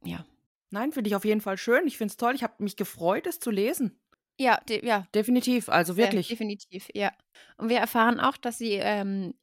[0.04, 0.26] ja.
[0.72, 1.86] Nein, finde ich auf jeden Fall schön.
[1.86, 2.34] Ich finde es toll.
[2.36, 4.00] Ich habe mich gefreut, es zu lesen.
[4.40, 6.28] Ja, de, ja, Definitiv, also Sehr, wirklich.
[6.28, 7.12] definitiv, ja.
[7.58, 9.36] Und wir erfahren auch, dass sie ähm,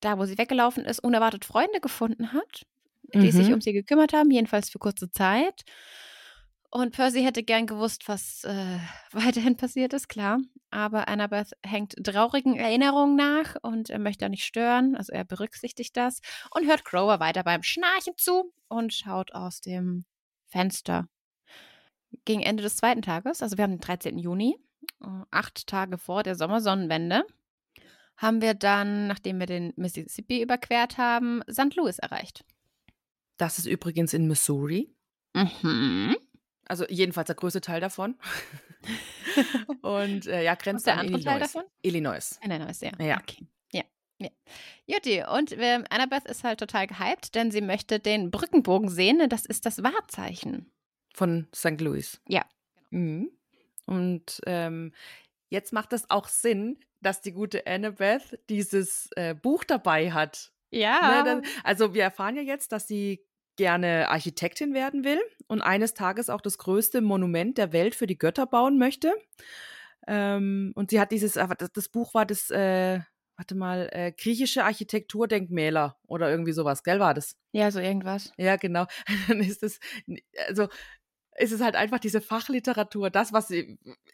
[0.00, 2.64] da, wo sie weggelaufen ist, unerwartet Freunde gefunden hat,
[3.14, 3.54] die sich Mhm.
[3.54, 5.64] um sie gekümmert haben, jedenfalls für kurze Zeit.
[6.70, 8.78] Und Percy hätte gern gewusst, was äh,
[9.12, 10.38] weiterhin passiert ist, klar.
[10.70, 14.94] Aber Annabeth hängt traurigen Erinnerungen nach und er möchte da nicht stören.
[14.94, 16.20] Also er berücksichtigt das
[16.54, 20.04] und hört Grower weiter beim Schnarchen zu und schaut aus dem
[20.46, 21.08] Fenster.
[22.24, 24.18] Gegen Ende des zweiten Tages, also wir haben den 13.
[24.18, 24.56] Juni,
[25.02, 27.24] äh, acht Tage vor der Sommersonnenwende,
[28.16, 31.76] haben wir dann, nachdem wir den Mississippi überquert haben, St.
[31.76, 32.44] Louis erreicht.
[33.36, 34.94] Das ist übrigens in Missouri.
[35.34, 36.16] Mhm.
[36.68, 38.16] Also jedenfalls der größte Teil davon.
[39.82, 41.30] Und äh, ja, grenzt Und der an andere Illinois.
[41.30, 41.64] Teil davon?
[41.82, 42.38] Illinois.
[42.70, 42.92] Ist ja.
[43.00, 43.18] Ja.
[43.18, 43.46] Okay.
[43.72, 43.82] Ja.
[44.18, 44.28] ja.
[44.86, 49.28] Jutti, und ähm, Annabeth ist halt total gehypt, denn sie möchte den Brückenbogen sehen.
[49.28, 50.70] Das ist das Wahrzeichen.
[51.14, 51.80] Von St.
[51.80, 52.20] Louis.
[52.28, 52.44] Ja.
[52.90, 53.30] Mhm.
[53.86, 54.92] Und ähm,
[55.48, 60.52] jetzt macht es auch Sinn, dass die gute Annabeth dieses äh, Buch dabei hat.
[60.70, 61.22] Ja.
[61.22, 63.24] Ne, dann, also wir erfahren ja jetzt, dass sie
[63.58, 68.16] gerne Architektin werden will und eines Tages auch das größte Monument der Welt für die
[68.16, 69.12] Götter bauen möchte.
[70.06, 73.00] Ähm, und sie hat dieses, aber das, Buch war das, äh,
[73.36, 77.36] warte mal, äh, griechische Architekturdenkmäler oder irgendwie sowas, gell, war das?
[77.52, 78.32] ja, so irgendwas.
[78.38, 78.86] Ja, genau.
[79.28, 79.80] Dann ist es,
[80.46, 80.68] also
[81.38, 83.52] ist es halt einfach diese Fachliteratur, das, was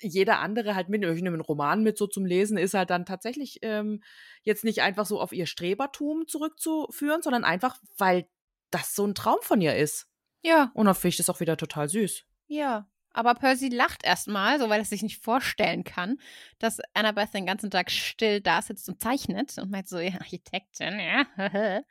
[0.01, 3.07] jeder andere halt mit, ich nehme einen Roman mit so zum Lesen, ist halt dann
[3.07, 4.03] tatsächlich ähm,
[4.43, 8.27] jetzt nicht einfach so auf ihr Strebertum zurückzuführen, sondern einfach, weil
[8.75, 10.07] das so ein Traum von ihr ist.
[10.43, 12.25] Ja, Und dann finde ich das auch wieder total süß.
[12.49, 12.89] ja.
[13.17, 16.19] Aber Percy lacht erstmal, so weil er sich nicht vorstellen kann,
[16.59, 20.99] dass Annabeth den ganzen Tag still da sitzt und zeichnet und meint so, ja, Architektin,
[20.99, 21.25] ja.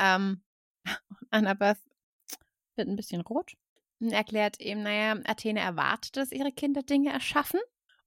[0.00, 0.42] ähm,
[1.30, 1.76] Annabeth
[2.74, 3.52] wird ein bisschen rot
[4.00, 7.60] und erklärt ihm, naja, Athene erwartet, dass ihre Kinder Dinge erschaffen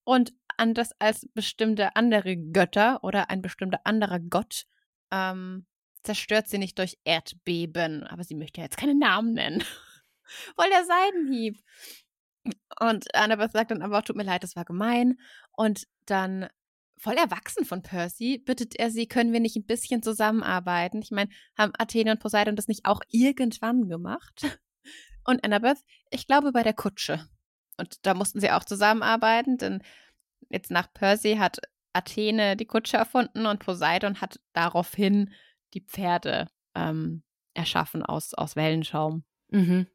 [0.04, 4.66] und anders als bestimmte andere Götter oder ein bestimmter anderer Gott
[5.12, 5.68] ähm,
[6.04, 8.04] zerstört sie nicht durch Erdbeben.
[8.04, 9.64] Aber sie möchte ja jetzt keine Namen nennen.
[10.56, 11.60] Voll der Seidenhieb.
[12.80, 15.20] Und Annabeth sagt dann aber, tut mir leid, das war gemein.
[15.52, 16.48] Und dann,
[16.98, 21.02] voll erwachsen von Percy, bittet er sie, können wir nicht ein bisschen zusammenarbeiten?
[21.02, 24.42] Ich meine, haben Athene und Poseidon das nicht auch irgendwann gemacht?
[25.26, 25.78] Und Annabeth,
[26.10, 27.28] ich glaube bei der Kutsche.
[27.78, 29.84] Und da mussten sie auch zusammenarbeiten, denn
[30.50, 31.60] jetzt nach Percy hat
[31.94, 35.32] Athene die Kutsche erfunden und Poseidon hat daraufhin
[35.74, 39.24] die Pferde ähm, erschaffen aus, aus Wellenschaum.
[39.50, 39.88] Mhm.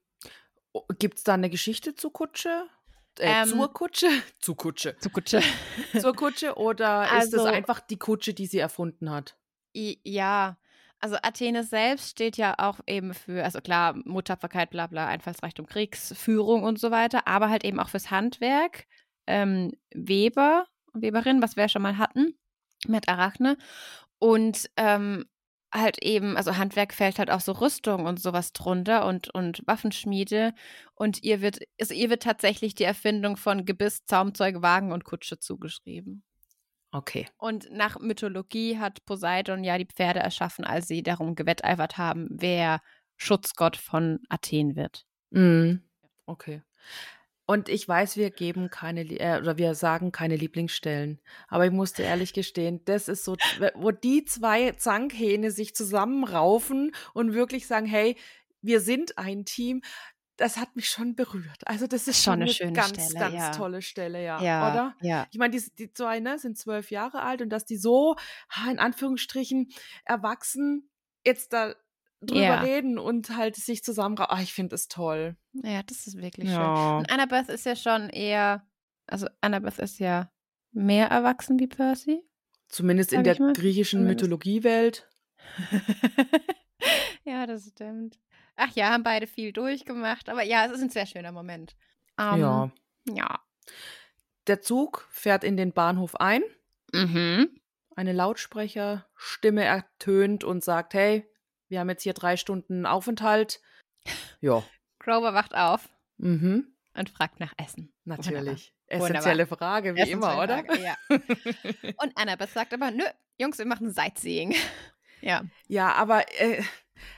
[0.99, 2.67] Gibt es da eine Geschichte zur Kutsche?
[3.19, 4.09] Äh, Ähm, zur Kutsche?
[4.41, 4.97] Zu Kutsche.
[4.99, 5.41] Zu Kutsche.
[6.01, 9.37] Zur Kutsche oder ist es Also- einfach die Kutsche, die sie erfunden hat?
[9.77, 10.57] I- Ja,
[11.01, 16.63] also Athene selbst steht ja auch eben für, also klar, Muttapferkeit, bla bla, Einfallsreichtum, Kriegsführung
[16.65, 18.87] und so weiter, aber halt eben auch fürs Handwerk.
[19.27, 22.37] Ähm, Weber und Weberin, was wir ja schon mal hatten,
[22.87, 23.57] mit Arachne.
[24.19, 25.27] Und ähm,
[25.75, 30.55] halt eben, also Handwerk fällt halt auch so Rüstung und sowas drunter und, und Waffenschmiede.
[30.95, 35.39] Und ihr wird, also ihr wird tatsächlich die Erfindung von Gebiss, Zaumzeug, Wagen und Kutsche
[35.39, 36.23] zugeschrieben.
[36.93, 37.27] Okay.
[37.39, 42.81] Und nach Mythologie hat Poseidon ja die Pferde erschaffen, als sie darum gewetteifert haben, wer
[43.17, 45.05] Schutzgott von Athen wird.
[45.31, 45.83] Mhm.
[46.27, 46.63] Okay.
[47.47, 51.21] Und ich weiß, wir geben keine, äh, oder wir sagen keine Lieblingsstellen.
[51.49, 53.37] Aber ich musste ehrlich gestehen, das ist so,
[53.75, 58.17] wo die zwei Zankhähne sich zusammenraufen und wirklich sagen, hey,
[58.63, 59.83] wir sind ein Team.
[60.37, 61.59] Das hat mich schon berührt.
[61.67, 63.51] Also das ist Schon schon eine schöne ganz, Stelle, ganz ja.
[63.51, 64.43] tolle Stelle, ja.
[64.43, 64.97] Ja, Oder?
[65.01, 65.27] ja.
[65.31, 68.17] Ich meine, die, die zwei ne, sind zwölf Jahre alt und dass die so,
[68.69, 69.69] in Anführungsstrichen,
[70.05, 70.91] erwachsen
[71.25, 71.75] jetzt da
[72.21, 72.61] drüber Ja.
[72.63, 74.17] reden und halt sich zusammen.
[74.19, 75.37] Ah, ich finde es toll.
[75.63, 76.59] Ja, das ist wirklich schön.
[76.59, 76.99] Ja.
[76.99, 78.67] Und Annabeth ist ja schon eher,
[79.07, 80.31] also Annabeth ist ja
[80.73, 82.23] mehr erwachsen wie Percy.
[82.69, 84.23] Zumindest in der griechischen Zumindest.
[84.23, 85.09] Mythologiewelt.
[87.25, 88.19] ja, das stimmt.
[88.57, 91.77] Ach ja, haben beide viel durchgemacht, aber ja, es ist ein sehr schöner Moment.
[92.19, 92.73] Ähm, ja.
[93.13, 93.41] Ja.
[94.47, 96.43] Der Zug fährt in den Bahnhof ein.
[96.93, 97.61] Mhm.
[97.97, 101.29] Eine Lautsprecherstimme ertönt und sagt: Hey,
[101.69, 103.61] wir haben jetzt hier drei Stunden Aufenthalt.
[104.41, 104.63] Ja.
[105.05, 105.89] Grover wacht auf
[106.19, 106.67] Mhm.
[106.95, 107.93] und fragt nach Essen.
[108.05, 108.73] Natürlich.
[108.91, 109.09] Wunderbar.
[109.11, 110.65] Essentielle Frage, wie immer, oder?
[110.65, 110.97] Frage, Ja.
[112.03, 113.05] Und Annabeth sagt aber, nö,
[113.39, 114.55] Jungs, wir machen Sightseeing.
[115.21, 115.43] Ja.
[115.69, 116.63] Ja, aber äh,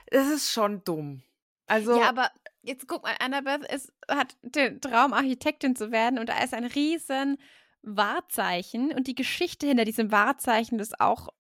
[0.07, 1.23] es ist schon dumm.
[1.67, 2.31] Also, Ja, aber
[2.63, 6.65] jetzt guck mal, Annabeth ist, hat den Traum, Architektin zu werden und da ist ein
[6.67, 7.37] riesen
[7.83, 11.31] Wahrzeichen und die Geschichte hinter diesem Wahrzeichen ist auch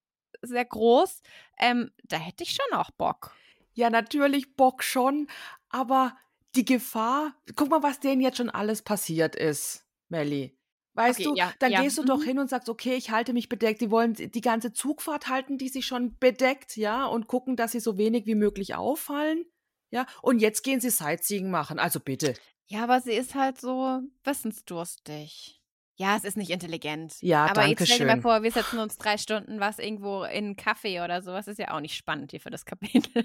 [0.43, 1.23] sehr groß.
[1.59, 3.35] Ähm, da hätte ich schon auch Bock.
[3.75, 5.29] ja, natürlich Bock schon,
[5.69, 6.17] aber
[6.57, 10.57] die Gefahr, guck mal, was denen jetzt schon alles passiert ist, Melli.
[10.95, 12.25] Weißt Okay, du, ja, dann ja, gehst du doch mhm.
[12.25, 13.83] hin und sagst, okay, ich halte mich bedeckt.
[13.83, 17.81] Die wollen die ganze Zugfahrt halten, die sich schon bedeckt, ja, und gucken, dass sie
[17.81, 19.45] so wenig wie möglich auffallen.
[19.91, 21.79] Ja, und jetzt gehen sie Sightseeing machen.
[21.79, 22.35] Also bitte.
[22.67, 25.61] Ja, aber sie ist halt so wissensdurstig.
[25.97, 27.15] Ja, es ist nicht intelligent.
[27.21, 30.25] Ja, aber danke jetzt stell dir mal vor, wir setzen uns drei Stunden was irgendwo
[30.25, 31.47] in einen Kaffee oder sowas.
[31.47, 33.25] Ist ja auch nicht spannend hier für das Kapitel.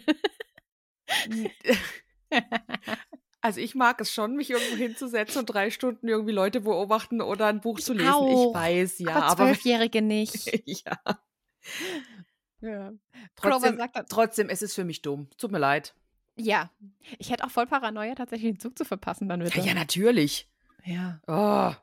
[3.41, 7.47] Also ich mag es schon, mich irgendwo hinzusetzen und drei Stunden irgendwie Leute beobachten oder
[7.47, 8.05] ein Buch zu lesen.
[8.07, 8.53] Ich auch.
[8.53, 10.45] weiß, ja, aber Zwölfjährige nicht.
[10.85, 10.99] ja.
[12.61, 12.91] ja.
[13.35, 15.27] Trotzdem, sagt trotzdem, es ist für mich dumm.
[15.37, 15.95] Tut mir leid.
[16.35, 16.69] ja,
[17.17, 19.57] ich hätte auch voll Paranoia, tatsächlich den Zug zu verpassen dann wieder.
[19.57, 20.47] Ja, ja natürlich.
[20.85, 21.19] ja.
[21.27, 21.73] Oh,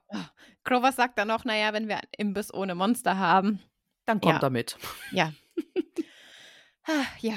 [0.64, 3.60] Grover sagt dann noch, naja, wenn wir einen Imbiss ohne Monster haben.
[4.06, 4.46] dann kommt Ja.
[4.46, 4.76] er mit.
[5.12, 5.32] Ja.
[6.84, 7.34] Ah, ja,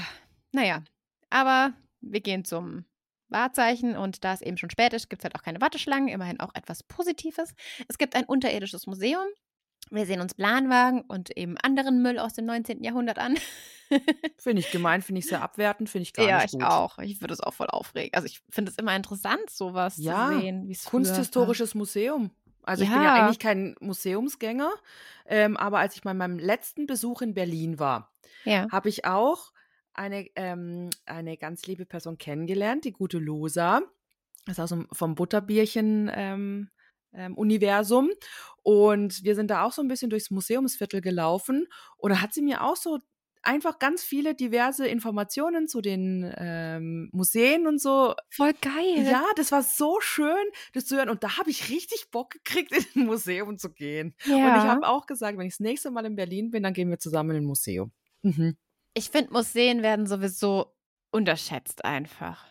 [0.53, 0.83] naja.
[1.29, 2.85] Aber wir gehen zum
[3.31, 6.07] Wahrzeichen und da es eben schon spät ist, gibt es halt auch keine Warteschlangen.
[6.09, 7.53] Immerhin auch etwas Positives.
[7.87, 9.25] Es gibt ein unterirdisches Museum.
[9.89, 12.83] Wir sehen uns Planwagen und eben anderen Müll aus dem 19.
[12.83, 13.37] Jahrhundert an.
[14.37, 16.63] Finde ich gemein, finde ich sehr abwertend, finde ich gar ja, nicht ich gut.
[16.63, 16.97] auch.
[16.99, 18.13] Ich würde es auch voll aufregen.
[18.13, 20.73] Also ich finde es immer interessant, sowas Ja, zu sehen.
[20.75, 22.31] früher Kunsthistorisches Museum.
[22.63, 23.03] Also ich bin Ja.
[23.17, 24.71] ja eigentlich kein Museumsgänger,
[25.25, 28.11] ähm, aber als ich bei meinem letzten Besuch in Berlin war,
[28.45, 28.53] war.
[28.53, 28.67] Ja.
[28.71, 29.51] habe ich auch
[29.93, 33.81] eine, ähm, eine ganz liebe Person kennengelernt, die gute Losa.
[34.45, 36.69] Das ist aus dem, vom Butterbierchen ähm,
[37.13, 38.09] ähm, Universum.
[38.63, 41.67] Und wir sind da auch so ein bisschen durchs Museumsviertel gelaufen.
[41.97, 42.99] Und da hat sie mir auch so
[43.43, 48.13] einfach ganz viele diverse Informationen zu den ähm, Museen und so.
[48.29, 49.03] Voll geil.
[49.03, 51.09] Ja, das war so schön, das zu hören.
[51.09, 54.15] Und da habe ich richtig Bock gekriegt, in ein Museum zu gehen.
[54.25, 56.89] Und ich habe auch gesagt, wenn ich das nächste Mal in Berlin bin, dann gehen
[56.89, 57.91] wir zusammen in ein Museum.
[58.21, 58.57] Mhm.
[58.93, 60.73] Ich finde, Museen werden sowieso
[61.11, 62.45] unterschätzt einfach.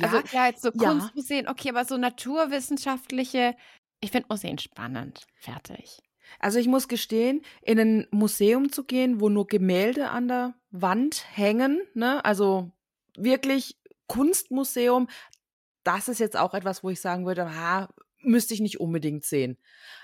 [0.00, 0.90] Also ja, jetzt so ja.
[0.90, 3.54] Kunstmuseen, okay, aber so naturwissenschaftliche,
[4.00, 5.26] ich finde Museen spannend.
[5.36, 6.02] Fertig.
[6.40, 11.24] Also ich muss gestehen, in ein Museum zu gehen, wo nur Gemälde an der Wand
[11.36, 12.24] hängen, ne?
[12.24, 12.72] Also
[13.16, 13.76] wirklich
[14.08, 15.08] Kunstmuseum,
[15.84, 17.88] das ist jetzt auch etwas, wo ich sagen würde, ah,
[18.24, 19.58] müsste ich nicht unbedingt sehen.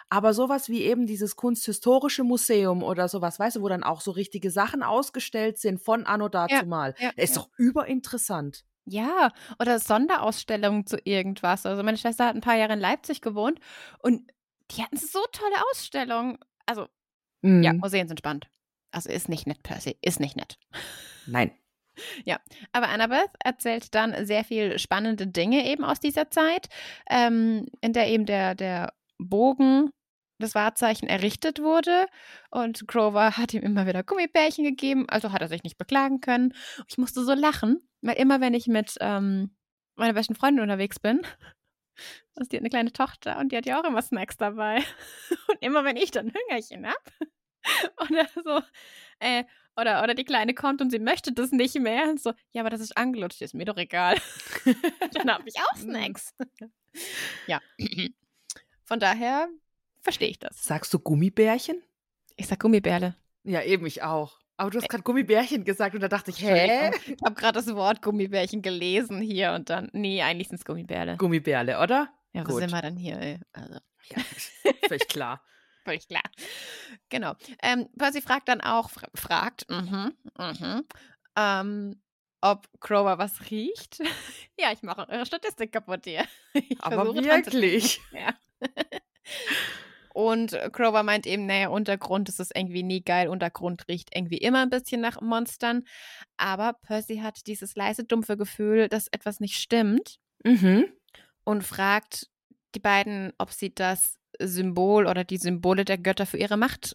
[0.08, 4.10] Aber sowas wie eben dieses Kunsthistorische Museum oder sowas, weißt du, wo dann auch so
[4.10, 7.42] richtige Sachen ausgestellt sind von Anno dazumal, ja, ist ja.
[7.42, 8.64] doch überinteressant.
[8.86, 11.66] Ja, oder Sonderausstellungen zu irgendwas.
[11.66, 13.60] Also meine Schwester hat ein paar Jahre in Leipzig gewohnt
[14.00, 14.30] und
[14.72, 16.38] die hatten so tolle Ausstellungen.
[16.66, 16.86] Also,
[17.42, 17.78] ja, Mhm.
[17.80, 18.48] Museen sind spannend.
[18.92, 19.96] Also ist nicht nett, Percy.
[20.02, 20.58] Ist nicht nett.
[21.26, 21.52] Nein.
[22.24, 22.38] Ja,
[22.72, 26.68] aber Annabeth erzählt dann sehr viel spannende Dinge eben aus dieser Zeit,
[27.09, 29.91] ähm, in der eben der, der Bogen
[30.38, 32.07] das Wahrzeichen errichtet wurde.
[32.51, 36.55] Und Grover hat ihm immer wieder Gummibärchen gegeben, also hat er sich nicht beklagen können.
[36.88, 39.55] Ich musste so lachen, weil immer, wenn ich mit ähm,
[39.97, 41.20] meiner besten Freundin unterwegs bin,
[42.34, 44.76] also die hat eine kleine Tochter und die hat ja auch immer Snacks dabei.
[45.49, 47.30] Und immer, wenn ich dann Hüngerchen habe,
[48.01, 48.62] oder so,
[49.18, 49.45] äh,
[49.81, 52.09] oder, oder die Kleine kommt und sie möchte das nicht mehr.
[52.11, 54.16] Und so, ja, aber das ist angelutscht, ist mir doch egal.
[55.14, 55.81] dann habe ich auch Mhm.
[55.83, 56.35] Snacks.
[57.47, 57.61] ja.
[58.85, 59.49] Von daher
[60.01, 60.62] verstehe ich das.
[60.64, 61.83] Sagst du Gummibärchen?
[62.37, 63.16] Ich sag Gummibärle.
[63.45, 64.39] Ja, eben, ich auch.
[64.57, 66.91] Aber du hast gerade Gummibärchen gesagt und da dachte ich, hä?
[67.07, 71.16] Ich habe gerade das Wort Gummibärchen gelesen hier und dann, nee, eigentlich sind es Gummibärle.
[71.16, 72.12] Gummibärle, oder?
[72.33, 72.61] ja, wo gut.
[72.61, 73.18] sind wir denn hier?
[73.18, 73.39] ey?
[73.53, 73.74] Also,
[74.11, 74.22] Ja,
[74.89, 75.43] völlig klar.
[75.85, 76.22] Völlig klar.
[77.09, 77.35] Genau.
[77.62, 80.85] Ähm, Percy fragt dann auch, fra fragt, mhm, mhm,
[81.37, 82.03] ähm,
[82.41, 83.99] ob Grover was riecht.
[84.59, 86.24] ja, ich mache eure Statistik kaputt hier.
[86.55, 88.01] Ich Aber wirklich.
[88.12, 88.35] Ja.
[90.12, 93.28] Und Grover meint eben, naja, Untergrund ist es irgendwie nie geil.
[93.28, 95.85] Untergrund riecht irgendwie immer ein bisschen nach Monstern.
[96.37, 100.87] Aber Percy hat dieses leise, dumpfe Gefühl, dass etwas nicht stimmt Mhm.
[101.45, 102.28] und fragt
[102.74, 106.95] die beiden, ob sie das Symbol oder die Symbole der Götter für ihre Macht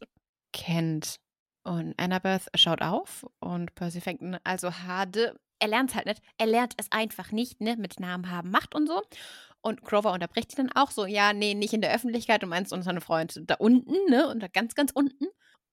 [0.53, 1.17] kennt.
[1.63, 5.35] Und Annabeth schaut auf und Percy fängt also Hade.
[5.59, 6.21] Er lernt es halt nicht.
[6.37, 7.75] Er lernt es einfach nicht, ne?
[7.77, 9.01] Mit Namen haben Macht und so.
[9.61, 12.71] Und Grover unterbricht sie dann auch so, ja, nee, nicht in der Öffentlichkeit, du meinst
[12.71, 14.27] unseren Freund da unten, ne?
[14.29, 15.25] Und da ganz, ganz unten.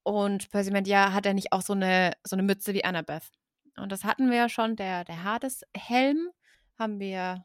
[0.02, 3.30] Und Percy meint, ja, hat er nicht auch so eine, so eine Mütze wie Annabeth?
[3.76, 6.30] Und das hatten wir ja schon, der, der Hades-Helm
[6.78, 7.44] haben wir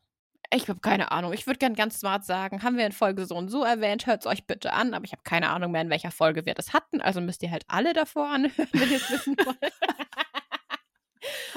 [0.54, 1.34] ich habe keine Ahnung.
[1.34, 4.22] Ich würde gern ganz smart sagen, haben wir in Folge so und so erwähnt, hört
[4.22, 6.74] es euch bitte an, aber ich habe keine Ahnung mehr, in welcher Folge wir das
[6.74, 7.02] hatten.
[7.02, 9.74] Also müsst ihr halt alle davor anhören, wenn ihr es wissen wollt.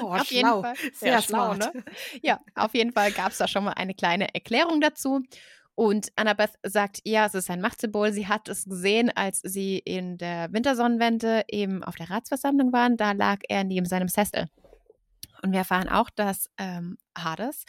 [0.00, 0.62] Oh, Auf jeden schlau.
[0.62, 0.74] Fall.
[0.94, 1.74] Sehr Ja, schlau, smart.
[1.74, 1.84] ne?
[2.22, 5.20] Ja, auf jeden Fall gab es da schon mal eine kleine Erklärung dazu.
[5.74, 8.12] Und Annabeth sagt, ja, es ist ein Machtsymbol.
[8.12, 12.96] Sie hat es gesehen, als sie in der Wintersonnenwende eben auf der Ratsversammlung waren.
[12.96, 14.46] Da lag er neben seinem Sessel.
[15.42, 17.64] Und wir erfahren auch, dass ähm, Hades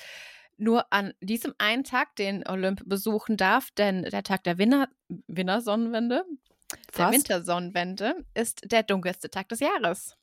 [0.61, 4.87] nur an diesem einen Tag den Olymp besuchen darf, denn der Tag der Winter
[5.27, 6.23] Wintersonnenwende,
[6.97, 7.11] der.
[7.11, 10.17] Wintersonnenwende, ist der dunkelste Tag des Jahres.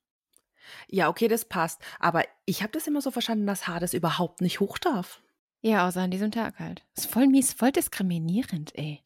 [0.88, 1.82] Ja, okay, das passt.
[1.98, 5.22] Aber ich habe das immer so verstanden, dass Hades überhaupt nicht hoch darf.
[5.60, 6.84] Ja, außer an diesem Tag halt.
[6.96, 9.02] Ist voll mies, voll diskriminierend, ey.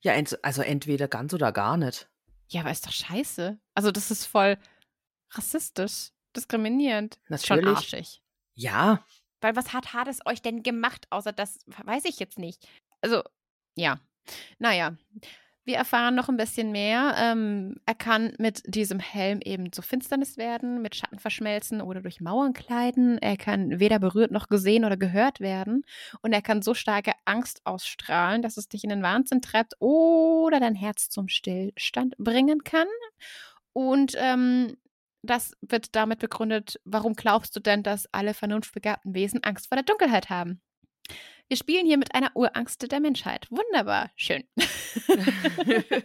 [0.00, 2.08] Ja, ent also entweder ganz oder gar nicht.
[2.48, 3.58] Ja, aber ist doch scheiße.
[3.74, 4.58] Also, das ist voll
[5.30, 7.18] rassistisch, diskriminierend.
[7.28, 7.76] Ist Schon Natürlich.
[7.78, 8.22] arschig.
[8.54, 9.04] Ja,
[9.44, 12.66] Weil was hat Hades euch denn gemacht, außer das weiß ich jetzt nicht.
[13.02, 13.22] Also,
[13.76, 14.00] ja.
[14.58, 14.96] Naja.
[15.66, 17.14] Wir erfahren noch ein bisschen mehr.
[17.18, 22.22] Ähm, er kann mit diesem Helm eben zur Finsternis werden, mit Schatten verschmelzen oder durch
[22.22, 23.18] Mauern kleiden.
[23.18, 25.84] Er kann weder berührt noch gesehen oder gehört werden.
[26.22, 30.58] Und er kann so starke Angst ausstrahlen, dass es dich in den Wahnsinn treibt oder
[30.58, 32.88] dein Herz zum Stillstand bringen kann.
[33.74, 34.76] Und ähm,
[35.26, 39.84] das wird damit begründet, warum glaubst du denn, dass alle vernunftbegabten Wesen Angst vor der
[39.84, 40.60] Dunkelheit haben?
[41.48, 43.46] Wir spielen hier mit einer Urangst der Menschheit.
[43.50, 44.44] Wunderbar, schön.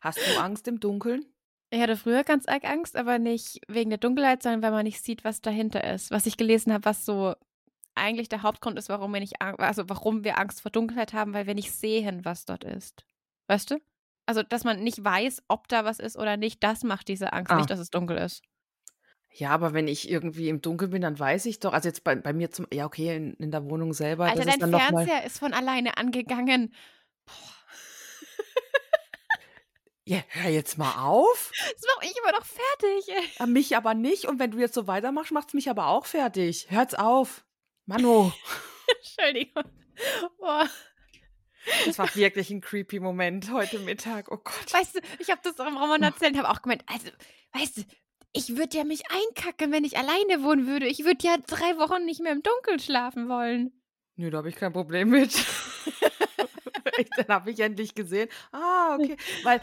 [0.00, 1.26] Hast du Angst im Dunkeln?
[1.70, 5.02] Ich hatte früher ganz arg Angst, aber nicht wegen der Dunkelheit, sondern weil man nicht
[5.02, 6.10] sieht, was dahinter ist.
[6.10, 7.34] Was ich gelesen habe, was so
[7.94, 11.46] eigentlich der Hauptgrund ist, warum wir nicht, also warum wir Angst vor Dunkelheit haben, weil
[11.46, 13.04] wir nicht sehen, was dort ist.
[13.46, 13.80] Weißt du?
[14.30, 17.50] Also, dass man nicht weiß, ob da was ist oder nicht, das macht diese Angst,
[17.50, 17.56] Ah.
[17.56, 18.42] nicht, dass es dunkel ist.
[19.32, 21.72] Ja, aber wenn ich irgendwie im Dunkeln bin, dann weiß ich doch.
[21.72, 24.26] Also jetzt bei, bei mir zum, ja okay, in, in der Wohnung selber.
[24.26, 26.72] Alter, das dein Fernseher ist von alleine angegangen.
[30.04, 31.50] ja, hör jetzt mal auf.
[31.72, 33.08] Das mach ich immer noch fertig.
[33.16, 33.24] ey.
[33.40, 34.26] Ah, Mich aber nicht.
[34.26, 36.66] Und wenn du jetzt so weitermachst, macht's mich aber auch fertig.
[36.70, 37.44] Hört's auf.
[37.86, 38.32] Mano,
[38.98, 39.64] Entschuldigung.
[40.38, 40.68] Boah.
[41.86, 44.30] Das war wirklich ein creepy Moment heute Mittag.
[44.30, 44.72] Oh Gott.
[44.72, 47.08] Weißt du, ich habe das auch im Roman erzählt und habe auch gemeint, also,
[47.52, 47.82] weißt du,
[48.32, 50.86] ich würde ja mich einkacken, wenn ich alleine wohnen würde.
[50.86, 53.72] Ich würde ja drei Wochen nicht mehr im Dunkeln schlafen wollen.
[54.16, 55.34] Nö, da habe ich kein Problem mit.
[57.16, 58.28] Dann habe ich endlich gesehen.
[58.52, 59.16] Ah, okay.
[59.42, 59.60] Weil,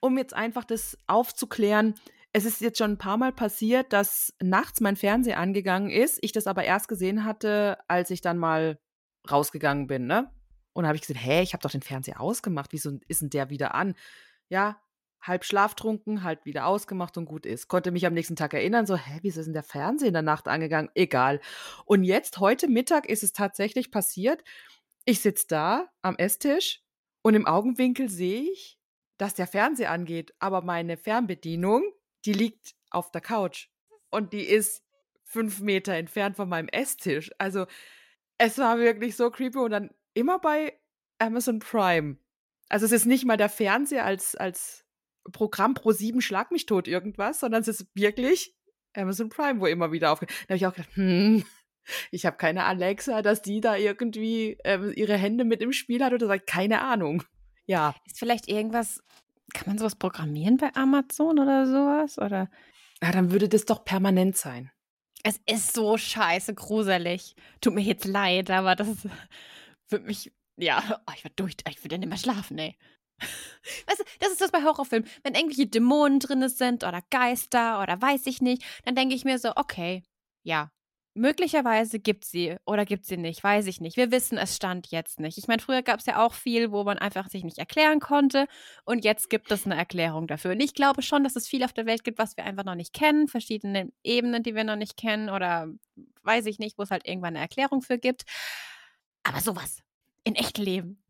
[0.00, 1.94] um jetzt einfach das aufzuklären,
[2.32, 6.32] es ist jetzt schon ein paar Mal passiert, dass nachts mein Fernseher angegangen ist, ich
[6.32, 8.78] das aber erst gesehen hatte, als ich dann mal
[9.30, 10.30] rausgegangen bin, ne?
[10.72, 13.50] Und habe ich gesehen, hä, ich habe doch den Fernseher ausgemacht, wieso ist denn der
[13.50, 13.94] wieder an?
[14.48, 14.80] Ja,
[15.20, 17.68] halb schlaftrunken, halt wieder ausgemacht und gut ist.
[17.68, 20.22] Konnte mich am nächsten Tag erinnern, so, hä, wieso ist denn der Fernseher in der
[20.22, 20.90] Nacht angegangen?
[20.94, 21.40] Egal.
[21.84, 24.42] Und jetzt, heute Mittag, ist es tatsächlich passiert.
[25.04, 26.82] Ich sitze da am Esstisch
[27.22, 28.78] und im Augenwinkel sehe ich,
[29.16, 31.84] dass der Fernseher angeht, aber meine Fernbedienung,
[32.24, 33.68] die liegt auf der Couch
[34.10, 34.84] und die ist
[35.24, 37.30] fünf Meter entfernt von meinem Esstisch.
[37.38, 37.66] Also
[38.38, 40.78] es war wirklich so creepy und dann immer bei
[41.18, 42.16] Amazon Prime.
[42.68, 44.84] Also es ist nicht mal der Fernseher als, als
[45.30, 48.54] Programm pro sieben Schlag mich tot irgendwas, sondern es ist wirklich
[48.94, 50.30] Amazon Prime, wo immer wieder aufgeht.
[50.30, 51.44] Da habe ich auch gedacht, hm,
[52.10, 56.12] ich habe keine Alexa, dass die da irgendwie ähm, ihre Hände mit im Spiel hat
[56.12, 57.22] oder sagt, keine Ahnung.
[57.66, 57.94] Ja.
[58.06, 59.02] Ist vielleicht irgendwas,
[59.54, 62.18] kann man sowas programmieren bei Amazon oder sowas?
[62.18, 62.50] Oder?
[63.02, 64.70] Ja, dann würde das doch permanent sein.
[65.24, 67.36] Es ist so scheiße gruselig.
[67.60, 69.06] Tut mir jetzt leid, aber das
[69.92, 72.76] wird mich, ja, oh, ich würde durch, ich würde ja nicht mehr schlafen, ey.
[73.86, 75.08] Weißt du, das ist das bei Horrorfilmen.
[75.22, 79.38] Wenn irgendwelche Dämonen drin sind oder Geister oder weiß ich nicht, dann denke ich mir
[79.38, 80.02] so, okay,
[80.42, 80.72] ja,
[81.14, 83.96] möglicherweise gibt sie oder gibt sie nicht, weiß ich nicht.
[83.96, 85.38] Wir wissen, es stand jetzt nicht.
[85.38, 88.46] Ich meine, früher gab es ja auch viel, wo man einfach sich nicht erklären konnte
[88.84, 90.52] und jetzt gibt es eine Erklärung dafür.
[90.52, 92.74] Und ich glaube schon, dass es viel auf der Welt gibt, was wir einfach noch
[92.74, 95.68] nicht kennen, verschiedene Ebenen, die wir noch nicht kennen oder
[96.22, 98.22] weiß ich nicht, wo es halt irgendwann eine Erklärung für gibt.
[99.22, 99.82] Aber sowas
[100.24, 101.02] in echtem Leben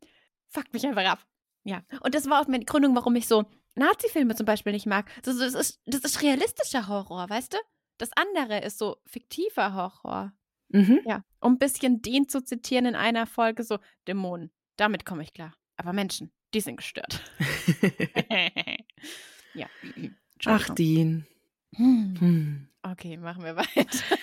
[0.47, 1.25] fuckt mich einfach ab.
[1.63, 3.45] Ja, und das war auch meine Gründung, warum ich so
[3.75, 5.09] Nazi-Filme zum Beispiel nicht mag.
[5.23, 7.57] Das, das, ist, das ist realistischer Horror, weißt du?
[7.97, 10.33] Das andere ist so fiktiver Horror.
[10.69, 11.01] Mhm.
[11.05, 15.33] Ja, um ein bisschen den zu zitieren in einer Folge, so Dämonen, damit komme ich
[15.33, 15.55] klar.
[15.77, 17.21] Aber Menschen, die sind gestört.
[19.53, 19.67] ja.
[20.45, 21.25] Ach, Dean.
[21.75, 22.15] Hm.
[22.19, 22.67] Hm.
[22.83, 24.17] Okay, machen wir weiter.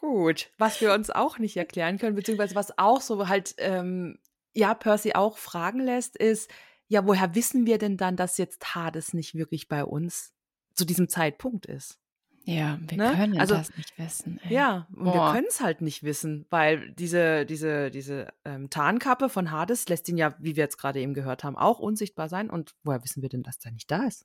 [0.00, 0.50] Gut.
[0.56, 4.18] Was wir uns auch nicht erklären können, beziehungsweise was auch so halt, ähm,
[4.54, 6.50] ja, Percy auch fragen lässt, ist,
[6.88, 10.32] ja, woher wissen wir denn dann, dass jetzt Hades nicht wirklich bei uns
[10.74, 11.98] zu diesem Zeitpunkt ist?
[12.44, 13.12] Ja, wir Ne?
[13.14, 14.40] können Also, das nicht wissen.
[14.42, 14.54] Ey.
[14.54, 19.50] Ja, und wir können es halt nicht wissen, weil diese, diese, diese ähm, Tarnkappe von
[19.50, 22.48] Hades lässt ihn ja, wie wir jetzt gerade eben gehört haben, auch unsichtbar sein.
[22.48, 24.24] Und woher wissen wir denn, dass der nicht da ist?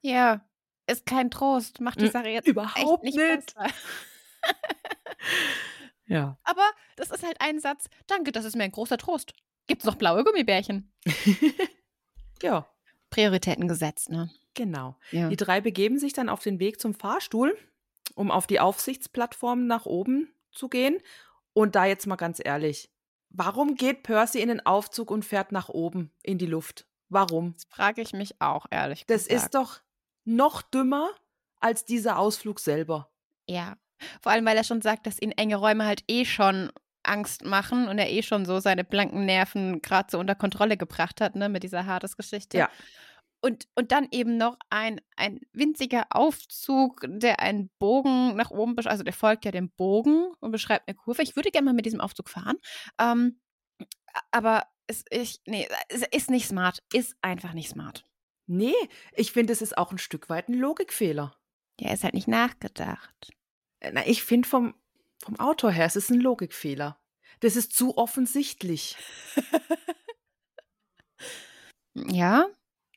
[0.00, 0.48] Ja,
[0.86, 1.80] ist kein Trost.
[1.80, 3.54] Macht die Mm, Sache jetzt überhaupt echt nicht, nicht.
[3.56, 3.66] besser.
[6.06, 6.38] Ja.
[6.44, 6.64] Aber
[6.96, 7.86] das ist halt ein Satz.
[8.06, 9.34] Danke, das ist mir ein großer Trost.
[9.66, 10.90] Gibt's noch blaue Gummibärchen?
[12.42, 12.66] ja,
[13.10, 14.30] Prioritäten gesetzt, ne?
[14.54, 14.96] genau.
[15.12, 15.28] Ja.
[15.28, 17.56] Die drei begeben sich dann auf den Weg zum Fahrstuhl,
[18.14, 20.98] um auf die Aufsichtsplattform nach oben zu gehen.
[21.52, 22.90] Und da jetzt mal ganz ehrlich,
[23.30, 26.86] warum geht Percy in den Aufzug und fährt nach oben in die Luft?
[27.08, 27.54] Warum?
[27.54, 29.44] Das frage ich mich auch, ehrlich Das gesagt.
[29.44, 29.80] ist doch
[30.24, 31.10] noch dümmer
[31.60, 33.10] als dieser Ausflug selber.
[33.46, 33.76] Ja.
[34.20, 36.70] Vor allem, weil er schon sagt, dass ihn enge Räume halt eh schon
[37.02, 41.20] Angst machen und er eh schon so seine blanken Nerven gerade so unter Kontrolle gebracht
[41.20, 42.58] hat, ne, mit dieser Hades-Geschichte.
[42.58, 42.70] Ja.
[43.40, 48.88] Und, und dann eben noch ein, ein winziger Aufzug, der einen Bogen nach oben, besch-
[48.88, 51.22] also der folgt ja dem Bogen und beschreibt eine Kurve.
[51.22, 52.56] Ich würde gerne mal mit diesem Aufzug fahren.
[53.00, 53.40] Ähm,
[54.32, 56.82] aber es, ich, nee, es ist nicht smart.
[56.92, 58.04] Ist einfach nicht smart.
[58.46, 58.74] Nee,
[59.12, 61.36] ich finde, es ist auch ein Stück weit ein Logikfehler.
[61.78, 63.30] Der ist halt nicht nachgedacht.
[63.80, 64.74] Äh, Na, ich finde vom,
[65.22, 66.98] vom Autor her, es ist ein Logikfehler.
[67.40, 68.96] Das ist zu offensichtlich.
[72.06, 72.46] Ja?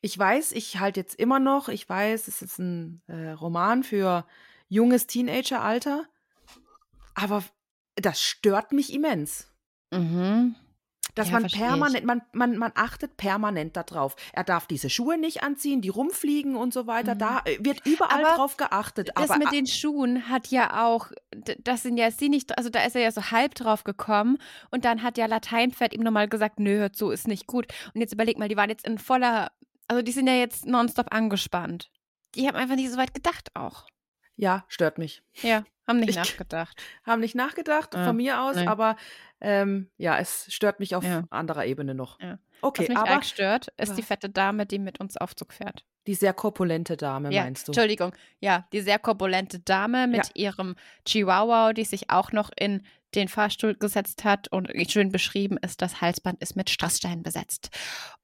[0.01, 4.25] Ich weiß, ich halte jetzt immer noch, ich weiß, es ist ein äh, Roman für
[4.67, 6.05] junges Teenageralter,
[7.13, 7.43] aber
[7.95, 9.47] das stört mich immens.
[9.91, 10.55] Mhm.
[11.15, 14.15] Dass Ja, man permanent, man, man, man achtet permanent darauf.
[14.33, 17.15] Er darf diese Schuhe nicht anziehen, die rumfliegen und so weiter.
[17.15, 17.19] Mhm.
[17.19, 19.09] Da äh, wird überall Aber drauf geachtet.
[19.15, 21.11] Das aber mit den Schuhen hat ja auch,
[21.63, 24.37] das sind ja sie nicht, also da ist er ja so halb drauf gekommen
[24.69, 27.65] und dann hat ja Lateinpferd ihm nochmal gesagt, nö, hört so, ist nicht gut.
[27.93, 29.51] Und jetzt überleg mal, die waren jetzt in voller,
[29.87, 31.91] also die sind ja jetzt nonstop angespannt.
[32.35, 33.85] Die haben einfach nicht so weit gedacht auch.
[34.37, 35.21] ja, stört mich.
[35.41, 36.81] Ja, haben nicht Ich- nachgedacht.
[37.03, 38.67] Haben nicht nachgedacht Ah, von mir aus, nee.
[38.67, 38.95] aber
[39.41, 41.23] ähm, ja, es stört mich auf Ja.
[41.29, 42.19] anderer Ebene noch.
[42.21, 42.37] Ja.
[42.61, 44.05] Okay, Was mich aber stört, ist die was?
[44.07, 45.83] fette Dame, die mit uns Aufzug fährt.
[46.07, 47.71] die sehr korpulente Dame, Ja, meinst du?
[47.71, 48.13] Entschuldigung.
[48.39, 50.75] Ja, die sehr korpulente Dame mit ihrem
[51.05, 52.83] Chihuahua, die sich auch noch in
[53.15, 57.69] den Fahrstuhl gesetzt hat und schön beschrieben ist, das Halsband ist mit Strasssteinen besetzt.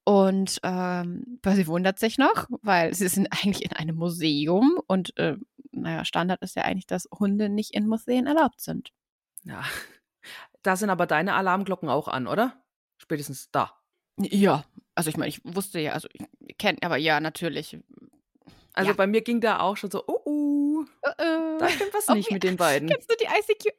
[0.06, 5.36] Und ähm, sie wundert sich noch, weil sie sind eigentlich in einem Museum und äh,
[5.72, 8.90] naja, Standard ist ja eigentlich, dass Hunde nicht in Museen erlaubt sind.
[9.44, 9.64] Ja.
[10.68, 12.62] Da sind aber deine Alarmglocken auch an, oder?
[12.98, 13.72] Spätestens da.
[14.20, 14.66] Ja,
[14.96, 17.78] also ich meine, ich wusste ja, also ich kenne, aber ja, natürlich.
[18.74, 18.96] Also Ja.
[18.98, 22.30] bei mir ging da auch schon so, oh, oh Äh, da stimmt was Oh, nicht
[22.30, 22.90] wie- mit den beiden.
[22.90, 23.74] Kennst du die ICQ?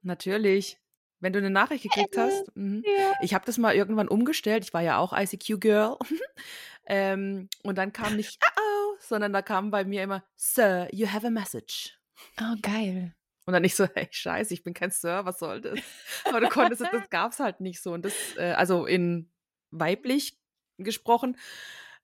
[0.00, 0.78] Natürlich.
[1.20, 2.44] Wenn du eine Nachricht gekriegt hast.
[2.56, 2.82] Mhm.
[2.86, 3.12] Ja.
[3.20, 4.64] Ich habe das mal irgendwann umgestellt.
[4.64, 5.98] Ich war ja auch ICQ-Girl.
[6.86, 11.06] ähm, und dann kam nicht, uh oh, sondern da kam bei mir immer, Sir, you
[11.06, 11.98] have a message.
[12.40, 13.14] Oh, geil.
[13.46, 15.78] Und dann nicht so, hey, scheiße, ich bin kein Sir, was soll das?
[16.24, 17.92] Aber du konntest, es- das gab's halt nicht so.
[17.92, 19.30] Und das, äh, also in
[19.70, 20.38] weiblich
[20.78, 21.36] gesprochen,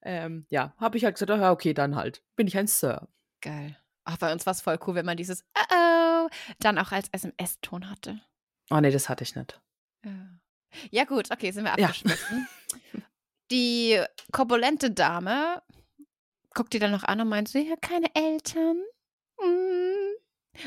[0.03, 3.07] ähm, ja, habe ich halt gesagt, ja, okay, dann halt, bin ich ein Sir.
[3.41, 3.75] Geil.
[4.03, 5.75] Ach, bei uns war es voll cool, wenn man dieses Oh,
[6.25, 6.29] oh
[6.59, 8.19] dann auch als SMS-Ton hatte.
[8.69, 9.59] Oh nee, das hatte ich nicht.
[10.89, 11.87] Ja, gut, okay, sind wir Ja.
[11.87, 12.47] abgeschwiffen.
[13.51, 15.61] Die korpulente Dame
[16.53, 18.77] guckt die dann noch an und meint, sie hat keine Eltern.
[19.39, 20.00] Mm.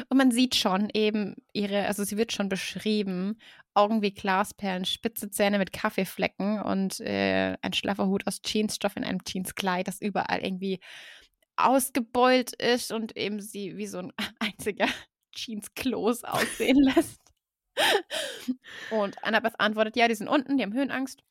[0.09, 3.39] Und man sieht schon eben ihre, also sie wird schon beschrieben,
[3.75, 9.05] Augen wie Glasperlen, spitze Zähne mit Kaffeeflecken und äh, ein schlaffer Hut aus Jeansstoff in
[9.05, 10.81] einem Jeanskleid, das überall irgendwie
[11.57, 14.89] ausgebeult ist und eben sie wie so ein einziger
[15.35, 17.21] Jeanskloß aussehen lässt.
[18.91, 21.23] Und Annabeth antwortet, ja, die sind unten, die haben Höhenangst.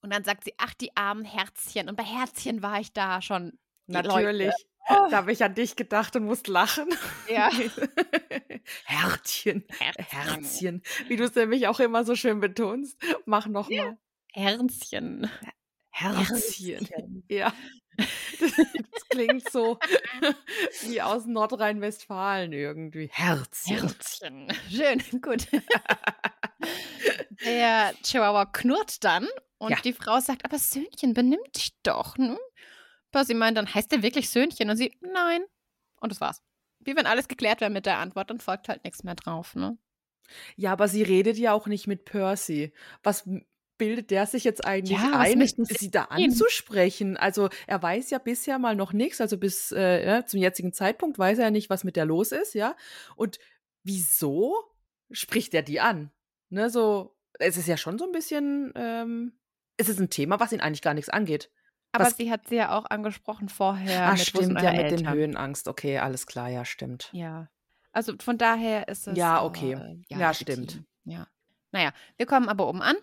[0.00, 1.88] Und dann sagt sie, ach, die armen Herzchen.
[1.88, 3.58] Und bei Herzchen war ich da schon.
[3.86, 4.52] Natürlich.
[4.88, 6.88] Da habe ich an dich gedacht und musst lachen.
[7.28, 7.50] Ja.
[8.84, 9.64] Herzchen.
[9.78, 10.04] Herzchen.
[10.06, 10.82] Herzchen.
[11.08, 12.96] Wie du es nämlich auch immer so schön betonst.
[13.26, 13.98] Mach nochmal.
[14.32, 15.30] Herzchen.
[15.90, 17.24] Herzchen.
[17.28, 17.52] Ja.
[18.38, 19.78] Das, das klingt so
[20.86, 23.08] wie aus Nordrhein-Westfalen irgendwie.
[23.12, 23.76] Herzchen.
[23.78, 24.52] Herzchen.
[24.70, 25.48] Schön, gut.
[27.44, 29.26] Der Chihuahua knurrt dann
[29.58, 29.80] und Ja.
[29.82, 32.16] die Frau sagt, aber Söhnchen, benimm dich doch.
[32.16, 32.38] Ne?
[33.10, 34.70] Percy meint dann, heißt der wirklich Söhnchen?
[34.70, 35.42] Und sie, nein.
[36.00, 36.42] Und das war's.
[36.80, 39.78] Wie wenn alles geklärt wäre mit der Antwort, dann folgt halt nichts mehr drauf, ne?
[40.56, 42.72] Ja, aber sie redet ja auch nicht mit Percy.
[43.02, 43.28] Was
[43.78, 47.16] bildet der sich jetzt eigentlich Ja, ein, sie da anzusprechen?
[47.16, 51.18] Also er weiß ja bisher mal noch nichts, also bis äh, ja, zum jetzigen Zeitpunkt
[51.18, 52.76] weiß er ja nicht, was mit der los ist, ja.
[53.16, 53.38] Und
[53.84, 54.54] wieso
[55.10, 56.10] spricht er die an?
[56.50, 59.32] Ne, so, es ist ja schon so ein bisschen, ähm,
[59.76, 61.50] es ist ein Thema, was ihn eigentlich gar nichts angeht.
[61.92, 64.08] Aber Was- sie hat sie ja auch angesprochen vorher.
[64.10, 65.12] ah, stimmt, ja, mit den Eltern?
[65.14, 65.68] Höhenangst.
[65.68, 67.08] Okay, alles klar, ja, stimmt.
[67.12, 67.48] Ja.
[67.92, 69.16] Also von daher ist es.
[69.16, 69.72] Ja, okay.
[69.72, 70.34] Äh, Ja, legitim.
[70.68, 70.84] stimmt.
[71.04, 71.26] Ja.
[71.72, 72.96] Naja, wir kommen aber oben an.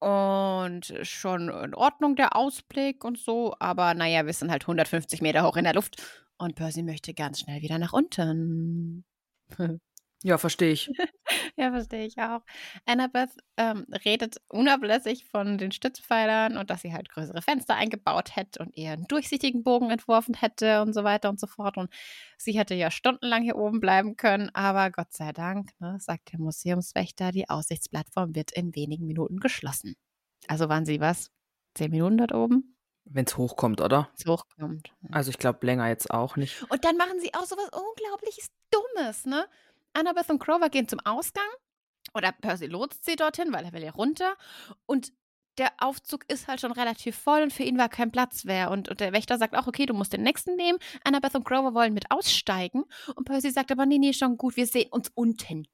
[0.00, 3.54] Und schon in Ordnung der Ausblick und so.
[3.58, 6.02] Aber naja, wir sind halt 150 Meter hoch in der Luft.
[6.38, 9.04] Und Percy möchte ganz schnell wieder nach unten.
[10.22, 10.88] Ja, verstehe ich.
[11.56, 12.40] Ja, verstehe ich auch.
[12.86, 18.60] Annabeth ähm, redet unablässig von den Stützpfeilern und dass sie halt größere Fenster eingebaut hätte
[18.62, 21.76] und eher einen durchsichtigen Bogen entworfen hätte und so weiter und so fort.
[21.76, 21.92] Und
[22.38, 26.38] sie hätte ja stundenlang hier oben bleiben können, aber Gott sei Dank, ne, sagt der
[26.38, 29.96] Museumswächter, die Aussichtsplattform wird in wenigen Minuten geschlossen.
[30.46, 31.30] Also waren sie was?
[31.74, 32.76] Zehn Minuten dort oben?
[33.04, 34.10] Wenn es hochkommt, oder?
[34.16, 34.92] Es hochkommt.
[35.10, 36.62] Also ich glaube, länger jetzt auch nicht.
[36.70, 39.46] Und dann machen sie auch so was unglaubliches Dummes, ne?
[39.92, 41.48] Annabeth und Grover gehen zum Ausgang
[42.14, 44.36] oder Percy lotst sie dorthin, weil er will ja runter.
[44.86, 45.12] Und
[45.58, 48.70] der Aufzug ist halt schon relativ voll und für ihn war kein Platz mehr.
[48.70, 50.78] Und, und der Wächter sagt auch, okay, du musst den nächsten nehmen.
[51.04, 52.84] Annabeth und Grover wollen mit aussteigen.
[53.16, 55.66] Und Percy sagt aber, nee, nee, schon gut, wir sehen uns unten.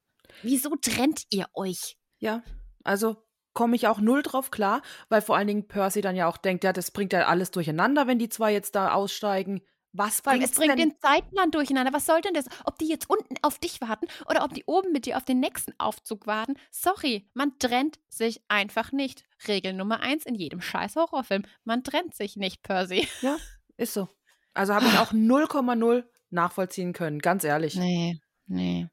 [0.42, 1.96] Wieso trennt ihr euch?
[2.18, 2.42] Ja,
[2.82, 3.16] also
[3.52, 6.64] komme ich auch null drauf klar, weil vor allen Dingen Percy dann ja auch denkt,
[6.64, 9.60] ja, das bringt ja alles durcheinander, wenn die zwei jetzt da aussteigen.
[9.96, 10.90] Was Vor allem, es bringt denn?
[10.90, 11.92] den Zeitplan durcheinander.
[11.92, 12.46] Was soll denn das?
[12.64, 15.38] Ob die jetzt unten auf dich warten oder ob die oben mit dir auf den
[15.38, 16.54] nächsten Aufzug warten?
[16.72, 19.24] Sorry, man trennt sich einfach nicht.
[19.46, 21.44] Regel Nummer eins in jedem scheiß Horrorfilm.
[21.62, 23.06] Man trennt sich nicht, Percy.
[23.22, 23.36] Ja,
[23.76, 24.08] ist so.
[24.52, 27.76] Also habe ich auch 0,0 nachvollziehen können, ganz ehrlich.
[27.76, 28.88] Nee, nee.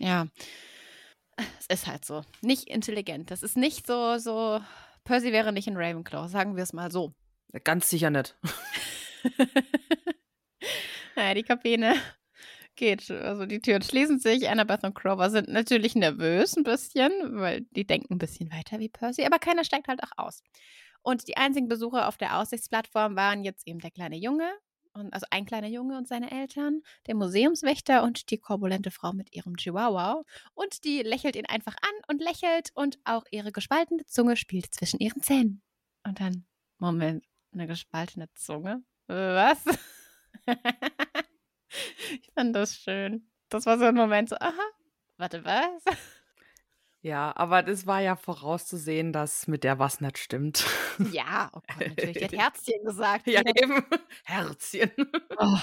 [0.00, 0.26] Ja.
[1.58, 2.22] Es ist halt so.
[2.40, 3.30] Nicht intelligent.
[3.30, 4.62] Das ist nicht so, so.
[5.04, 7.12] Percy wäre nicht in Ravenclaw, sagen wir es mal so.
[7.62, 8.38] Ganz sicher nicht.
[11.16, 11.94] naja, die Kabine
[12.76, 14.48] geht, also die Türen schließen sich.
[14.48, 18.88] Annabeth und Grover sind natürlich nervös ein bisschen, weil die denken ein bisschen weiter wie
[18.88, 20.42] Percy, aber keiner steigt halt auch aus.
[21.02, 24.50] Und die einzigen Besucher auf der Aussichtsplattform waren jetzt eben der kleine Junge,
[24.96, 29.34] und, also ein kleiner Junge und seine Eltern, der Museumswächter und die korpulente Frau mit
[29.34, 30.22] ihrem Chihuahua.
[30.54, 34.98] Und die lächelt ihn einfach an und lächelt und auch ihre gespaltene Zunge spielt zwischen
[34.98, 35.62] ihren Zähnen.
[36.04, 36.46] Und dann,
[36.78, 38.82] Moment, eine gespaltene Zunge?
[39.06, 39.64] Was?
[42.10, 43.28] ich fand das schön.
[43.48, 44.52] Das war so ein Moment so, aha,
[45.16, 45.82] warte, was?
[47.02, 50.66] Ja, aber das war ja vorauszusehen, dass mit der was nicht stimmt.
[51.12, 52.16] Ja, oh Gott, natürlich.
[52.16, 53.26] Die hat Herzchen gesagt.
[53.28, 53.84] ja, hat- eben.
[54.24, 54.90] Herzchen.
[55.38, 55.58] Oh,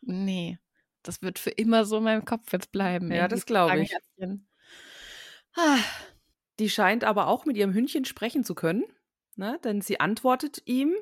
[0.00, 0.58] nee,
[1.02, 3.12] das wird für immer so in meinem Kopf jetzt bleiben.
[3.12, 3.94] Ja, das glaub sagen ich.
[5.56, 5.78] Ah,
[6.60, 8.84] Die scheint aber auch mit ihrem Hündchen sprechen zu können,
[9.36, 9.58] ne?
[9.64, 10.94] denn sie antwortet ihm,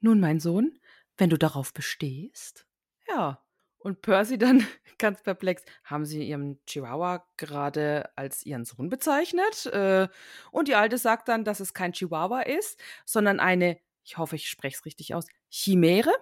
[0.00, 0.78] nun mein Sohn,
[1.16, 2.66] wenn du darauf bestehst.
[3.08, 3.42] Ja.
[3.78, 4.66] Und Percy dann
[4.98, 9.66] ganz perplex, haben sie ihren Chihuahua gerade als ihren Sohn bezeichnet?
[9.66, 10.08] Äh,
[10.50, 14.48] und die Alte sagt dann, dass es kein Chihuahua ist, sondern eine, ich hoffe, ich
[14.48, 16.12] spreche es richtig aus, Chimäre.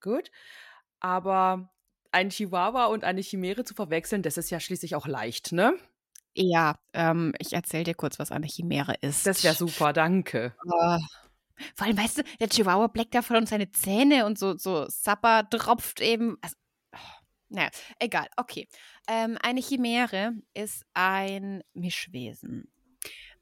[0.00, 0.30] Gut.
[1.00, 1.70] Aber
[2.12, 5.78] ein Chihuahua und eine Chimäre zu verwechseln, das ist ja schließlich auch leicht, ne?
[6.34, 9.26] ja, ähm, ich erzähle dir kurz, was eine Chimäre ist.
[9.26, 10.54] Das wäre super, danke.
[10.64, 10.98] Oh.
[11.74, 15.48] Vor allem, weißt du, der Chihuahua bleckt davon und seine Zähne und so, so Sapper
[15.48, 16.36] tropft eben.
[16.40, 16.56] Also,
[16.94, 16.98] oh,
[17.48, 18.68] naja, egal, okay.
[19.08, 22.70] Ähm, eine Chimäre ist ein Mischwesen.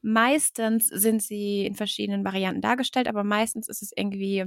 [0.01, 4.45] Meistens sind sie in verschiedenen Varianten dargestellt, aber meistens ist es irgendwie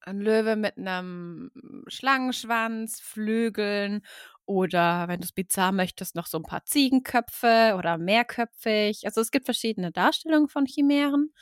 [0.00, 1.50] ein Löwe mit einem
[1.86, 4.02] Schlangenschwanz, Flügeln
[4.44, 9.02] oder wenn du es bizarr möchtest, noch so ein paar Ziegenköpfe oder mehrköpfig.
[9.04, 11.32] Also es gibt verschiedene Darstellungen von Chimären.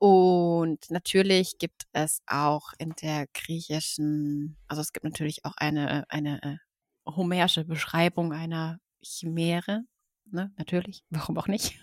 [0.00, 6.42] Und natürlich gibt es auch in der griechischen, also es gibt natürlich auch eine, eine
[6.42, 6.56] äh,
[7.06, 9.82] homerische Beschreibung einer Chimäre.
[10.24, 10.54] Ne?
[10.56, 11.78] Natürlich, warum auch nicht?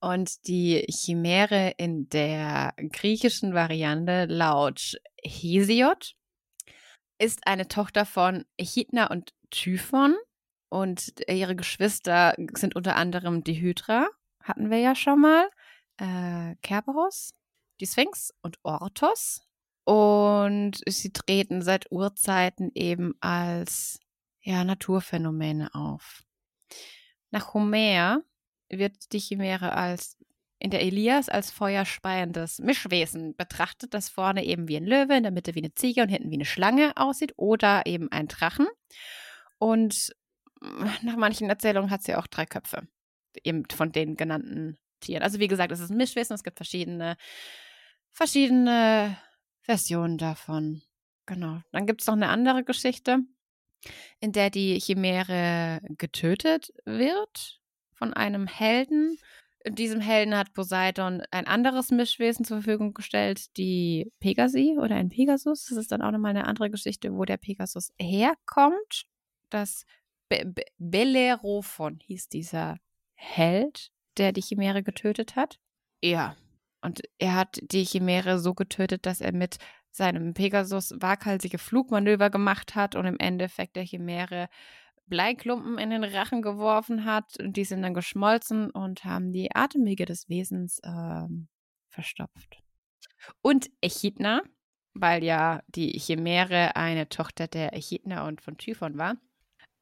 [0.00, 6.14] Und die Chimäre in der griechischen Variante laut Hesiod
[7.18, 10.16] ist eine Tochter von Echidna und Typhon.
[10.70, 14.08] Und ihre Geschwister sind unter anderem die Hydra,
[14.42, 15.50] hatten wir ja schon mal,
[15.98, 17.32] äh, Kerberos,
[17.80, 19.46] die Sphinx und Orthos.
[19.84, 23.98] Und sie treten seit Urzeiten eben als
[24.42, 26.22] ja, Naturphänomene auf.
[27.30, 28.22] Nach Homer
[28.68, 30.18] wird die Chimäre als
[30.62, 35.32] in der Elias als feuerspeiendes Mischwesen betrachtet, das vorne eben wie ein Löwe, in der
[35.32, 38.68] Mitte wie eine Ziege und hinten wie eine Schlange aussieht oder eben ein Drachen.
[39.58, 40.14] Und
[41.02, 42.86] nach manchen Erzählungen hat sie auch drei Köpfe,
[43.42, 45.22] eben von den genannten Tieren.
[45.22, 47.16] Also wie gesagt, es ist ein Mischwesen, es gibt verschiedene,
[48.10, 49.18] verschiedene
[49.60, 50.82] Versionen davon.
[51.26, 51.60] Genau.
[51.72, 53.18] Dann gibt es noch eine andere Geschichte,
[54.20, 57.60] in der die Chimäre getötet wird
[57.94, 59.18] von einem Helden.
[59.68, 65.66] Diesem Helden hat Poseidon ein anderes Mischwesen zur Verfügung gestellt, die Pegasi oder ein Pegasus.
[65.66, 69.04] Das ist dann auch nochmal eine andere Geschichte, wo der Pegasus herkommt.
[69.50, 69.84] Das
[70.28, 72.78] Be Be Bellerophon hieß dieser
[73.14, 75.58] Held, der die Chimäre getötet hat.
[76.02, 76.36] Ja.
[76.80, 79.58] Und er hat die Chimäre so getötet, dass er mit
[79.90, 84.48] seinem Pegasus waghalsige Flugmanöver gemacht hat und im Endeffekt der Chimäre
[85.06, 87.38] Bleiklumpen in den Rachen geworfen hat.
[87.38, 91.48] Und die sind dann geschmolzen und haben die Atemwege des Wesens ähm,
[91.88, 92.62] verstopft.
[93.42, 94.42] Und Echidna,
[94.94, 99.16] weil ja die Chimäre eine Tochter der Echidna und von Typhon war.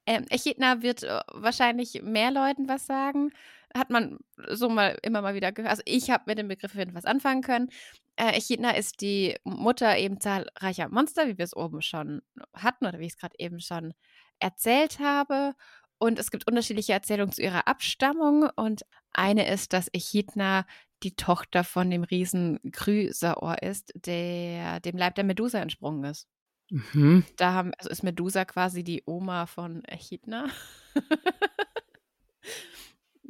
[0.07, 3.33] Ähm, Echidna wird äh, wahrscheinlich mehr Leuten was sagen.
[3.77, 4.19] Hat man
[4.49, 5.71] so mal immer mal wieder gehört.
[5.71, 7.71] Also ich habe mit dem Begriff was anfangen können.
[8.17, 12.23] Äh, Echidna ist die Mutter eben zahlreicher Monster, wie wir es oben schon
[12.55, 13.95] hatten oder wie ich es gerade eben schon
[14.41, 15.55] erzählt habe.
[15.99, 18.49] Und es gibt unterschiedliche Erzählungen zu ihrer Abstammung.
[18.57, 20.65] Und eine ist, dass Echidna
[21.03, 26.27] die Tochter von dem Riesen Chrysaor ist, der dem Leib der Medusa entsprungen ist.
[26.71, 27.25] Mhm.
[27.37, 30.49] Da haben, also ist Medusa quasi die Oma von Echidna.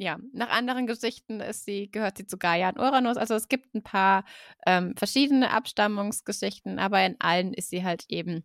[0.01, 3.17] ja, nach anderen Geschichten ist sie, gehört sie zu Gaia und Uranus.
[3.17, 4.25] Also es gibt ein paar
[4.65, 8.43] ähm, verschiedene Abstammungsgeschichten, aber in allen ist sie halt eben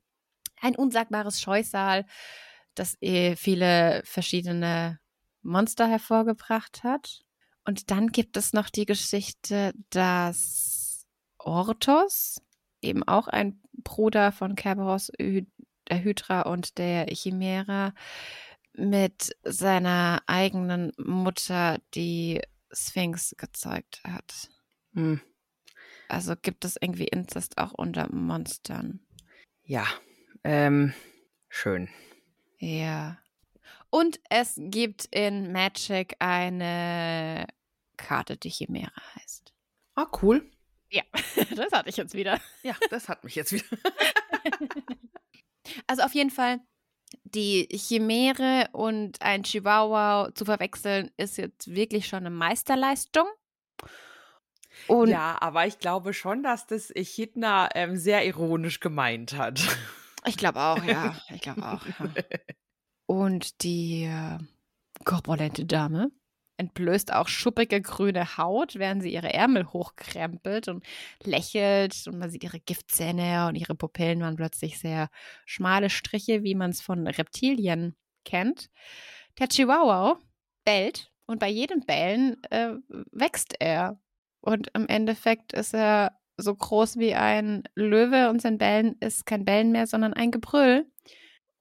[0.61, 2.05] ein unsagbares Scheusal,
[2.75, 5.01] das eh viele verschiedene
[5.41, 7.23] Monster hervorgebracht hat.
[7.65, 11.07] Und dann gibt es noch die Geschichte, dass
[11.39, 12.37] Orthos,
[12.83, 17.95] eben auch ein Bruder von Kerberos, der Hydra und der Chimera,
[18.77, 22.41] mit seiner eigenen Mutter die
[22.73, 24.51] Sphinx gezeugt hat.
[24.95, 25.21] Hm.
[26.09, 29.01] Also gibt es irgendwie Inzest auch unter Monstern.
[29.65, 29.87] Ja,
[30.45, 30.95] ähm,
[31.49, 31.89] schön.
[32.59, 33.19] Ja.
[33.91, 37.47] Und es gibt in Magic eine
[37.97, 39.53] Karte, die Chimäre heißt.
[39.95, 40.51] Ah, cool.
[40.91, 41.03] Ja,
[41.57, 42.41] das hatte ich jetzt wieder.
[42.63, 43.67] Ja, das hat mich jetzt wieder.
[45.87, 46.61] also auf jeden Fall,
[47.35, 53.27] die Chimäre und ein Chihuahua zu verwechseln, ist jetzt wirklich schon eine Meisterleistung.
[54.89, 59.61] Und ja, aber ich glaube schon, dass das Echidna ähm, sehr ironisch gemeint hat.
[60.27, 61.17] Ich glaube auch, ja.
[61.33, 61.87] Ich glaube auch.
[61.87, 62.11] Ja.
[63.07, 64.39] Und die äh,
[65.05, 66.11] korpulente Dame
[66.57, 70.85] entblößt auch schuppige grüne Haut, während sie ihre Ärmel hochkrempelt und
[71.23, 72.05] lächelt.
[72.07, 75.09] Und man sieht ihre Giftzähne und ihre Pupillen waren plötzlich sehr
[75.45, 77.95] schmale Striche, wie man es von Reptilien
[78.25, 78.71] kennt.
[79.39, 80.19] Der Chihuahua
[80.65, 82.75] bellt und bei jedem Bellen äh,
[83.13, 84.01] wächst er.
[84.41, 89.45] Und im Endeffekt ist er so groß wie ein Löwe und sein Bellen ist kein
[89.45, 90.87] Bellen mehr, sondern ein Gebrüll.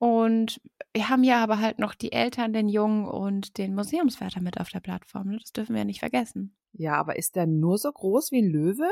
[0.05, 0.61] Und
[0.93, 4.69] wir haben ja aber halt noch die Eltern, den Jungen und den Museumswärter mit auf
[4.69, 5.29] der Plattform.
[5.29, 5.39] Ne?
[5.41, 6.55] Das dürfen wir ja nicht vergessen.
[6.73, 8.87] Ja, aber ist der nur so groß wie ein Löwe?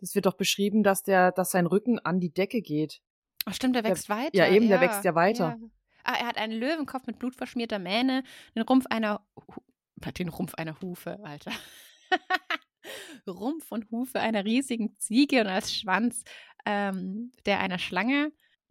[0.00, 3.00] Das wird doch beschrieben, dass der, dass sein Rücken an die Decke geht.
[3.46, 4.36] Ach stimmt, der wächst der, weiter.
[4.36, 5.56] Ja, eben, ja, der wächst ja weiter.
[5.58, 5.68] Ja.
[6.04, 8.22] Ah, er hat einen Löwenkopf mit blutverschmierter Mähne,
[8.54, 9.26] den Rumpf einer,
[10.18, 11.52] den Rumpf einer Hufe, Alter.
[13.26, 16.22] Rumpf und Hufe einer riesigen Ziege und als Schwanz
[16.66, 18.30] ähm, der einer Schlange.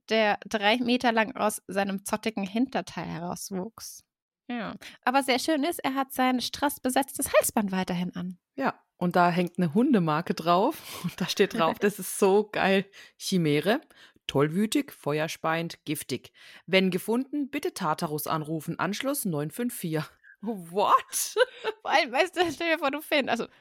[0.10, 4.03] Der drei Meter lang aus seinem zottigen Hinterteil herauswuchs.
[4.49, 8.39] Ja, aber sehr schön ist, er hat sein strassbesetztes Halsband weiterhin an.
[8.55, 10.76] Ja, und da hängt eine Hundemarke drauf.
[11.03, 12.86] Und da steht drauf, das ist so geil.
[13.18, 13.82] Chimäre,
[14.28, 16.32] tollwütig, feuerspeiend, giftig.
[16.66, 18.78] Wenn gefunden, bitte Tartarus anrufen.
[18.80, 20.03] Anschluss 954.
[20.41, 21.36] What?
[21.82, 23.41] Vor allem, weißt du, stell dir vor, du findest.
[23.41, 23.51] Also,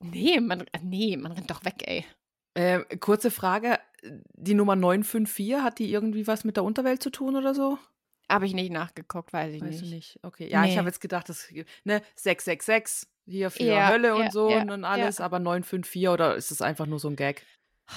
[0.00, 2.04] nee, man, nee, man rennt doch weg, ey.
[2.54, 7.36] Äh, kurze Frage, die Nummer 954, hat die irgendwie was mit der Unterwelt zu tun
[7.36, 7.78] oder so?
[8.30, 9.92] Habe ich nicht nachgeguckt, weiß ich Weißt nicht.
[9.92, 10.18] nicht?
[10.22, 10.48] Okay.
[10.50, 10.78] Ja, ich Nee.
[10.78, 11.48] habe jetzt gedacht, das
[11.84, 16.36] ne 666 hier für Ja, Hölle und ja, so ja, und alles, aber 954 oder
[16.36, 17.44] ist es einfach nur so ein Gag?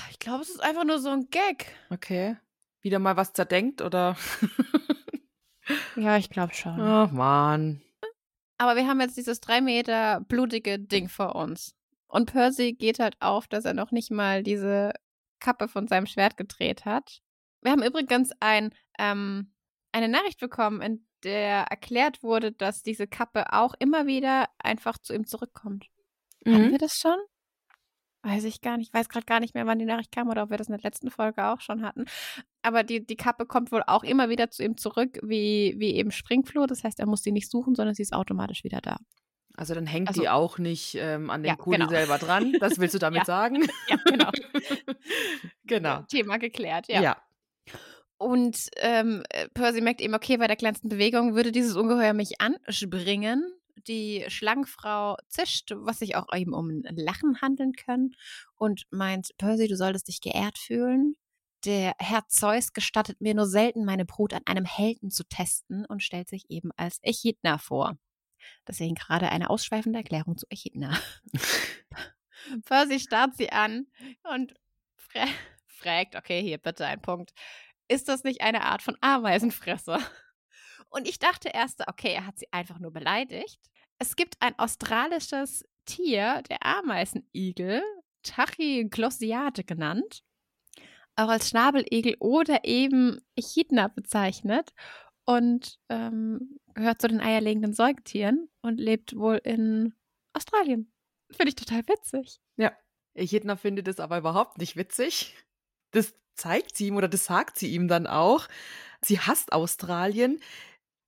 [0.09, 1.67] Ich glaube, es ist einfach nur so ein Gag.
[1.91, 2.35] Okay.
[2.81, 4.17] Wieder mal was zerdenkt oder?
[5.95, 6.79] Ja, ich glaube schon.
[6.81, 7.81] Ach Mann.
[8.57, 11.75] Aber wir haben jetzt dieses drei Meter blutige Ding vor uns.
[12.07, 14.93] Und Percy geht halt auf, dass er noch nicht mal diese
[15.43, 17.21] Kappe von seinem Schwert gedreht hat.
[17.61, 19.53] Wir haben übrigens ein, ähm,
[19.91, 25.13] eine Nachricht bekommen, in der erklärt wurde, dass diese Kappe auch immer wieder einfach zu
[25.13, 25.85] ihm zurückkommt.
[26.45, 26.71] Hatten Mhm.
[26.71, 27.17] wir das schon?
[28.25, 28.87] Weiß ich gar nicht.
[28.87, 30.73] Ich weiß gerade gar nicht mehr, wann die Nachricht kam oder ob wir das in
[30.73, 32.05] der letzten Folge auch schon hatten.
[32.61, 36.11] Aber die, die Kappe kommt wohl auch immer wieder zu ihm zurück, wie, wie eben
[36.11, 36.65] Springfloh.
[36.65, 38.97] Das heißt, er muss die nicht suchen, sondern sie ist automatisch wieder da.
[39.55, 41.89] Also dann hängt Also- die auch nicht ähm, an den Ja, Kuli genau.
[41.89, 42.53] selber dran.
[42.59, 43.25] Das willst du damit Ja.
[43.25, 43.67] sagen?
[43.87, 44.31] Ja, genau.
[45.65, 46.01] genau.
[46.03, 47.01] Thema geklärt, Ja.
[47.01, 47.17] ja.
[48.17, 52.39] Und ähm, äh, Percy merkt eben, okay, bei der kleinsten Bewegung würde dieses Ungeheuer mich
[52.39, 53.51] anspringen.
[53.87, 58.11] Die Schlangenfrau zischt, was sich auch eben um ein Lachen handeln kann
[58.55, 61.15] und meint, Percy, du solltest dich geehrt fühlen.
[61.65, 66.01] Der Herr Zeus gestattet mir nur selten, meine Brut an einem Helden zu testen und
[66.01, 67.97] stellt sich eben als Echidna vor.
[68.67, 70.97] Deswegen gerade eine ausschweifende Erklärung zu Echidna.
[72.65, 73.87] Percy starrt sie an
[74.23, 74.53] und
[74.97, 75.25] fra
[75.67, 77.33] fragt, okay, hier bitte ein Punkt.
[77.87, 79.99] Ist das nicht eine Art von Ameisenfresser?
[80.89, 83.59] Und ich dachte erst, okay, er hat sie einfach nur beleidigt.
[83.99, 87.81] Es gibt ein australisches Tier, der Ameisenigel,
[88.23, 90.23] Tachyglossiade genannt,
[91.15, 94.73] auch als Schnabeligel oder eben Echidna bezeichnet
[95.25, 99.93] und ähm, gehört zu den eierlegenden Säugetieren und lebt wohl in
[100.33, 100.91] Australien.
[101.31, 102.39] Finde ich total witzig.
[103.15, 105.35] Echidna findet es aber überhaupt nicht witzig.
[105.91, 108.47] Das zeigt sie ihm oder das sagt sie ihm dann auch.
[109.01, 110.39] Sie hasst Australien.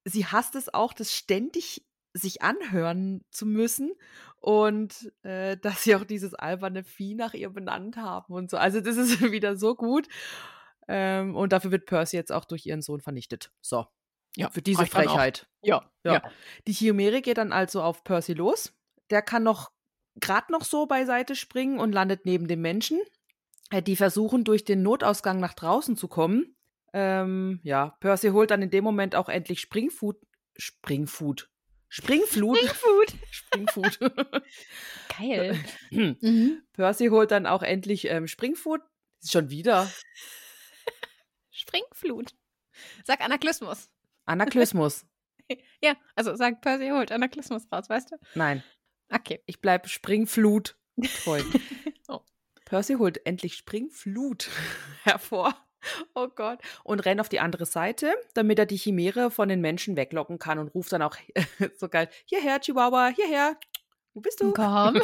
[0.04, 3.92] Sie hasst es auch, das ständig sich anhören zu müssen
[4.40, 8.58] und äh, dass sie auch dieses alberne Vieh nach ihr benannt haben und so.
[8.58, 10.08] Also das ist wieder so gut.
[10.88, 13.52] Ähm, und dafür wird Percy jetzt auch durch ihren Sohn vernichtet.
[13.62, 13.88] So.
[14.36, 14.86] Ja, Für diese.
[14.86, 15.48] Frechheit.
[15.62, 16.22] Ja, Ja.
[16.68, 18.74] Die Chimäre geht dann also auf Percy los.
[19.10, 19.72] Der kann noch
[20.16, 23.00] gerade noch so beiseite springen und landet neben dem Menschen.
[23.72, 26.56] Äh, Die versuchen durch den Notausgang nach draußen zu kommen.
[26.94, 30.18] Ähm, ja, Percy holt dann in dem Moment auch endlich Springfood.
[30.58, 31.50] Springfood.
[31.90, 32.58] Springflut.
[32.70, 33.14] Food.
[33.32, 34.00] Springfood.
[35.20, 35.60] Geil.
[35.92, 36.62] mhm.
[36.74, 38.82] Percy holt dann auch endlich ähm, Springfood.
[39.26, 39.90] Schon wieder.
[41.52, 42.34] Springflut.
[43.04, 43.90] Sag Anaklismus.
[44.26, 45.06] Anaklysmus.
[45.80, 48.16] Ja, also sag Percy holt Anaklismus raus, weißt du?
[48.34, 48.64] Nein,
[49.14, 49.44] Okay.
[49.46, 50.76] ich bleib Springflut
[51.24, 51.42] treu.
[52.08, 52.22] Oh.
[52.66, 54.50] Percy holt endlich Springflut
[55.04, 55.54] hervor.
[56.16, 56.60] Oh Gott.
[56.84, 60.58] Und rennt auf die andere Seite, damit er die Chimäre von den Menschen weglocken kann
[60.58, 61.16] und ruft dann auch
[61.78, 63.56] so geil: Hierher, Chihuahua, hierher.
[64.16, 64.52] Wo bist du?
[64.54, 65.00] Komm.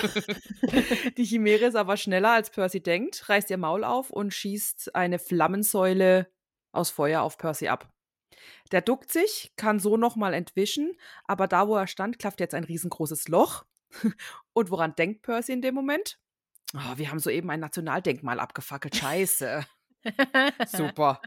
[1.17, 5.19] Die Chimäre ist aber schneller, als Percy denkt, reißt ihr Maul auf und schießt eine
[5.19, 6.31] Flammensäule
[6.71, 7.91] aus Feuer auf Percy ab.
[8.71, 10.93] Der duckt sich, kann so nochmal entwischen,
[11.25, 13.65] aber da, wo er stand, klafft jetzt ein riesengroßes Loch.
[14.53, 16.19] Und woran denkt Percy in dem Moment?
[16.73, 18.95] Oh, wir haben soeben ein Nationaldenkmal abgefackelt.
[18.95, 19.65] Scheiße.
[20.67, 21.21] Super.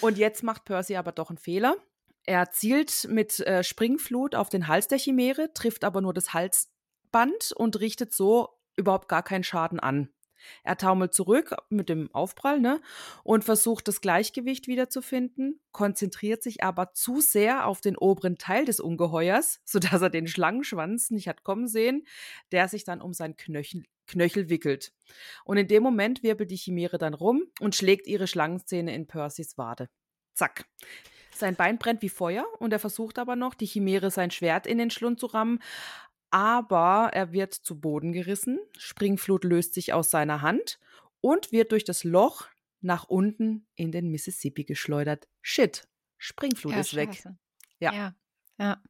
[0.00, 1.76] Und jetzt macht Percy aber doch einen Fehler.
[2.24, 7.52] Er zielt mit äh, Springflut auf den Hals der Chimäre, trifft aber nur das Halsband
[7.56, 10.11] und richtet so überhaupt gar keinen Schaden an.
[10.64, 12.80] Er taumelt zurück mit dem Aufprall ne,
[13.24, 18.80] und versucht das Gleichgewicht wiederzufinden, konzentriert sich aber zu sehr auf den oberen Teil des
[18.80, 22.06] Ungeheuers, sodass er den Schlangenschwanz nicht hat kommen sehen,
[22.52, 24.92] der sich dann um sein Knöchel, Knöchel wickelt.
[25.44, 29.56] Und in dem Moment wirbelt die Chimäre dann rum und schlägt ihre Schlangenzähne in Percys
[29.58, 29.88] Wade.
[30.34, 30.66] Zack.
[31.34, 34.78] Sein Bein brennt wie Feuer und er versucht aber noch, die Chimäre sein Schwert in
[34.78, 35.60] den Schlund zu rammen,
[36.32, 40.80] aber er wird zu Boden gerissen, Springflut löst sich aus seiner Hand
[41.20, 42.46] und wird durch das Loch
[42.80, 45.28] nach unten in den Mississippi geschleudert.
[45.40, 45.86] Shit,
[46.18, 47.14] Springflut Ja, ist weg.
[47.14, 47.36] scheiße.
[47.78, 47.92] Ja.
[47.92, 48.14] Ja.
[48.58, 48.82] ja.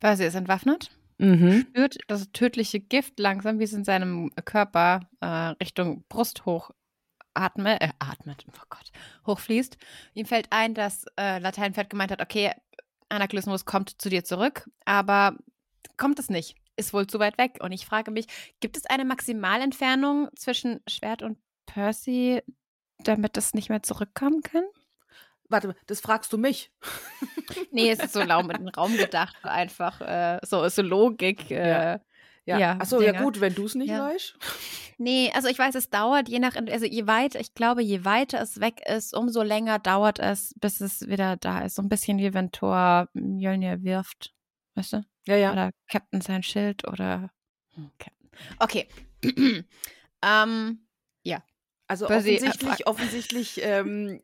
[0.00, 1.66] Percy ist entwaffnet, Mhm.
[1.68, 6.70] spürt das tödliche Gift langsam, wie es in seinem Körper äh, Richtung Brust hoch
[7.34, 8.90] atme, äh, atmet, oh Gott,
[9.26, 9.76] hochfließt.
[10.14, 12.52] Ihm fällt ein, dass äh, Lateinenpferd gemeint hat, okay,
[13.08, 15.36] Anaklysmus kommt zu dir zurück, aber
[15.96, 16.56] kommt es nicht.
[16.76, 17.58] Ist wohl zu weit weg.
[17.60, 18.26] Und ich frage mich,
[18.60, 22.42] gibt es eine Maximalentfernung zwischen Schwert und Percy,
[22.98, 24.64] damit es nicht mehr zurückkommen kann?
[25.48, 26.72] Warte, das fragst du mich.
[27.72, 31.50] nee, es ist so lau mit dem Raum gedacht, einfach äh, so, so Logik.
[31.50, 32.00] Äh, ja.
[32.44, 32.58] Ja.
[32.58, 34.08] ja Achso, ja gut, wenn du es nicht ja.
[34.08, 34.34] weißt.
[34.98, 38.40] Nee, also ich weiß, es dauert je nach, also je weiter, ich glaube, je weiter
[38.40, 41.76] es weg ist, umso länger dauert es, bis es wieder da ist.
[41.76, 44.32] So ein bisschen wie wenn Thor Mjölnir wirft,
[44.74, 45.04] weißt du?
[45.26, 45.52] Ja, ja.
[45.52, 47.30] Oder Captain sein Schild oder
[47.74, 48.30] hm, Captain.
[48.58, 48.88] Okay.
[50.22, 50.86] ähm,
[51.22, 51.42] ja.
[51.86, 54.22] Also offensichtlich, offensichtlich ähm,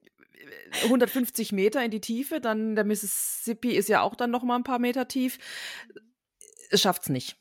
[0.84, 4.64] 150 Meter in die Tiefe, dann der Mississippi ist ja auch dann noch mal ein
[4.64, 5.38] paar Meter tief.
[6.70, 7.36] Es schafft's nicht.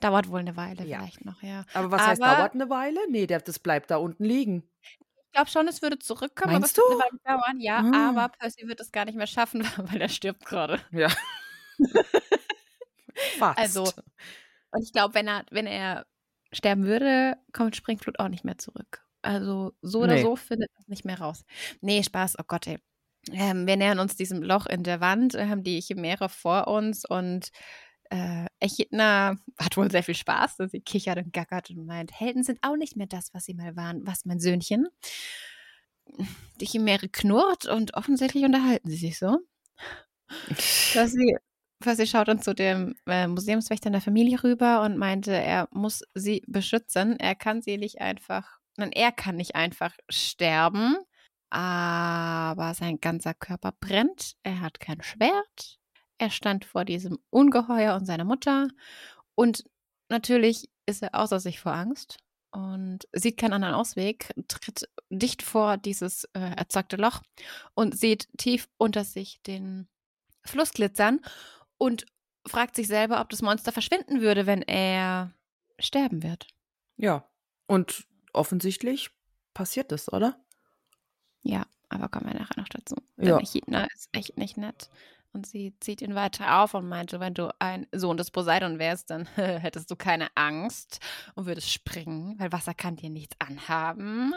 [0.00, 0.98] Dauert wohl eine Weile ja.
[0.98, 1.64] vielleicht noch, ja.
[1.72, 3.00] Aber was aber, heißt dauert eine Weile?
[3.10, 4.68] Nee, der, das bleibt da unten liegen.
[4.82, 7.78] Ich glaube schon, es würde zurückkommen, Meinst aber es wird eine Weile dauern, ja.
[7.92, 8.10] Ah.
[8.10, 10.80] Aber Percy wird es gar nicht mehr schaffen, weil er stirbt gerade.
[10.90, 11.08] Ja.
[13.38, 13.58] Fast.
[13.58, 13.84] Also,
[14.72, 16.06] und ich glaube, wenn er, wenn er
[16.52, 19.04] sterben würde, kommt Springflut auch nicht mehr zurück.
[19.22, 20.22] Also so oder nee.
[20.22, 21.44] so findet es nicht mehr raus.
[21.80, 22.78] Nee, Spaß, oh Gott, ey.
[23.30, 27.50] Ähm, wir nähern uns diesem Loch in der Wand, haben die Chimäre vor uns und
[28.10, 30.56] äh, Echidna hat wohl sehr viel Spaß.
[30.70, 33.76] Sie kichert und gackert und meint, Helden sind auch nicht mehr das, was sie mal
[33.76, 34.06] waren.
[34.06, 34.88] Was, mein Söhnchen?
[36.60, 39.38] Die Chimäre knurrt und offensichtlich unterhalten sie sich so.
[40.94, 41.36] Dass sie,
[41.84, 46.02] sie schaut dann zu dem äh, Museumswächter in der Familie rüber und meinte, er muss
[46.14, 47.18] sie beschützen.
[47.18, 50.96] Er kann sie nicht einfach, nein, er kann nicht einfach sterben,
[51.50, 54.34] aber sein ganzer Körper brennt.
[54.42, 55.78] Er hat kein Schwert,
[56.18, 58.68] er stand vor diesem Ungeheuer und seiner Mutter
[59.34, 59.64] und
[60.08, 62.18] natürlich ist er außer sich vor Angst
[62.52, 67.22] und sieht keinen anderen Ausweg, tritt dicht vor dieses äh, erzeugte Loch
[67.74, 69.88] und sieht tief unter sich den
[70.44, 71.20] Fluss glitzern
[71.82, 72.06] und
[72.46, 75.32] fragt sich selber, ob das Monster verschwinden würde, wenn er
[75.80, 76.46] sterben wird.
[76.96, 77.28] Ja,
[77.66, 79.10] und offensichtlich
[79.52, 80.38] passiert das, oder?
[81.42, 82.94] Ja, aber kommen wir nachher noch dazu.
[83.16, 83.38] Ja.
[83.38, 84.90] Echidna ist echt nicht nett.
[85.32, 89.10] Und sie zieht ihn weiter auf und meinte, wenn du ein Sohn des Poseidon wärst,
[89.10, 91.00] dann hättest du keine Angst
[91.34, 94.34] und würdest springen, weil Wasser kann dir nichts anhaben.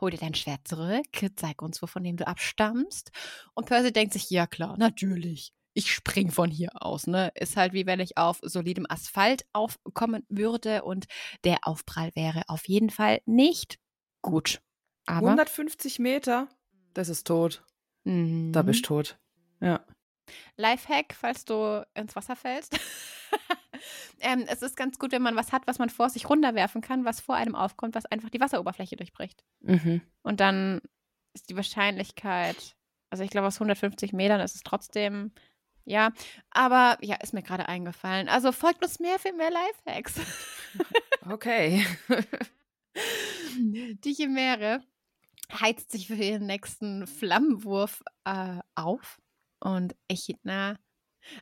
[0.00, 3.12] Hol dir dein Schwert zurück, zeig uns, wovon dem du abstammst.
[3.54, 5.52] Und Percy denkt sich, ja klar, natürlich.
[5.74, 7.30] Ich spring von hier aus, ne?
[7.34, 11.06] Ist halt wie wenn ich auf solidem Asphalt aufkommen würde und
[11.44, 13.78] der Aufprall wäre auf jeden Fall nicht
[14.22, 14.60] gut.
[15.06, 16.48] Aber 150 Meter,
[16.94, 17.64] das ist tot.
[18.04, 18.52] Mhm.
[18.52, 19.18] Da bist du tot.
[19.60, 19.84] Ja.
[20.56, 22.78] Lifehack, falls du ins Wasser fällst.
[24.20, 27.04] ähm, es ist ganz gut, wenn man was hat, was man vor sich runterwerfen kann,
[27.04, 29.44] was vor einem aufkommt, was einfach die Wasseroberfläche durchbricht.
[29.60, 30.02] Mhm.
[30.22, 30.80] Und dann
[31.34, 32.76] ist die Wahrscheinlichkeit,
[33.10, 35.32] also ich glaube, aus 150 Metern ist es trotzdem,
[35.88, 36.12] ja,
[36.50, 38.28] aber ja, ist mir gerade eingefallen.
[38.28, 40.14] Also folgt uns mehr für mehr Lifehacks.
[41.30, 41.84] okay.
[43.58, 44.82] die Chimäre
[45.52, 49.18] heizt sich für ihren nächsten Flammenwurf äh, auf
[49.60, 50.76] und Echidna,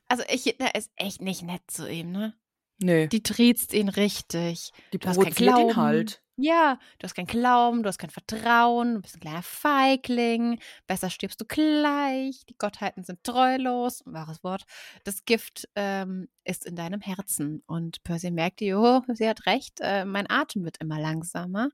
[0.08, 2.34] also Echidna ist echt nicht nett zu ihm, ne?
[2.78, 3.06] Nee.
[3.08, 4.72] Die triezt ihn richtig.
[4.92, 6.22] Die provoziert ihn halt.
[6.38, 11.08] Ja, du hast kein Glauben, du hast kein Vertrauen, du bist ein kleiner Feigling, besser
[11.08, 14.64] stirbst du gleich, die Gottheiten sind treulos, wahres Wort.
[15.04, 17.62] Das Gift ähm, ist in deinem Herzen.
[17.66, 21.70] Und Percy merkt, oh, sie hat recht, äh, mein Atem wird immer langsamer.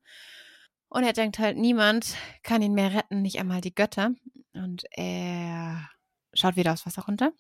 [0.89, 2.15] Und er denkt halt, niemand
[2.45, 4.13] kann ihn mehr retten, nicht einmal die Götter.
[4.55, 5.89] Und er
[6.35, 7.33] schaut wieder aufs Wasser runter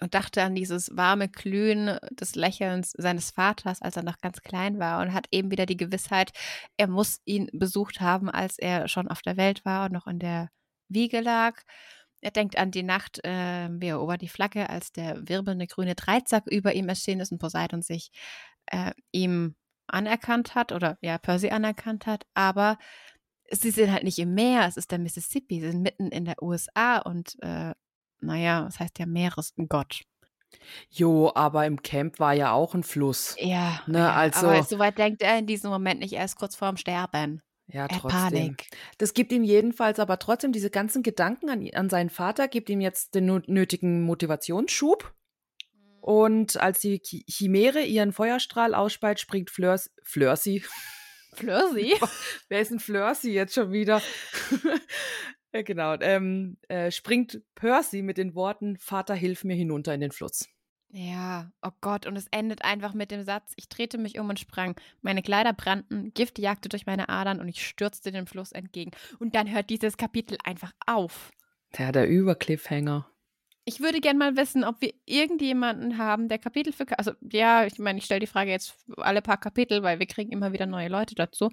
[0.00, 4.78] und dachte an dieses warme Glühen des Lächelns seines Vaters, als er noch ganz klein
[4.78, 6.32] war und hat eben wieder die Gewissheit,
[6.76, 10.18] er muss ihn besucht haben, als er schon auf der Welt war und noch in
[10.18, 10.50] der
[10.88, 11.62] Wiege lag.
[12.22, 15.94] Er denkt an die Nacht, äh, wie er ober die Flagge, als der wirbelnde grüne
[15.94, 18.10] Dreizack über ihm erschienen ist und Poseidon sich
[18.66, 19.54] äh, ihm
[19.86, 22.78] anerkannt hat oder ja, Percy anerkannt hat, aber
[23.50, 26.42] sie sind halt nicht im Meer, es ist der Mississippi, sie sind mitten in der
[26.42, 27.74] USA und äh,
[28.20, 30.02] naja, das heißt ja Meeresgott.
[30.90, 33.36] Jo, aber im Camp war ja auch ein Fluss.
[33.38, 36.76] Ja, ne, ja also, aber soweit denkt er in diesem Moment nicht erst kurz vorm
[36.76, 37.42] Sterben.
[37.68, 38.10] Ja, er trotzdem.
[38.10, 38.68] Panik.
[38.98, 42.80] Das gibt ihm jedenfalls aber trotzdem diese ganzen Gedanken an, an seinen Vater, gibt ihm
[42.80, 45.14] jetzt den nötigen Motivationsschub.
[46.00, 50.64] Und als die Chimäre ihren Feuerstrahl ausspeit, springt Flörs, Flörsi.
[51.34, 51.94] Flörsi?
[52.48, 54.02] Wer ist ein Flörsi jetzt schon wieder?
[55.52, 55.94] Ja, genau.
[56.00, 60.48] Ähm, äh, springt Percy mit den Worten: Vater, hilf mir hinunter in den Fluss.
[60.92, 64.40] Ja, oh Gott, und es endet einfach mit dem Satz, ich drehte mich um und
[64.40, 64.74] sprang.
[65.02, 68.90] Meine Kleider brannten, Gift jagte durch meine Adern und ich stürzte dem Fluss entgegen.
[69.20, 71.30] Und dann hört dieses Kapitel einfach auf.
[71.78, 73.08] Ja, der Übercliffhanger.
[73.64, 76.86] Ich würde gerne mal wissen, ob wir irgendjemanden haben, der Kapitel für.
[76.98, 80.32] Also, ja, ich meine, ich stelle die Frage jetzt alle paar Kapitel, weil wir kriegen
[80.32, 81.52] immer wieder neue Leute dazu.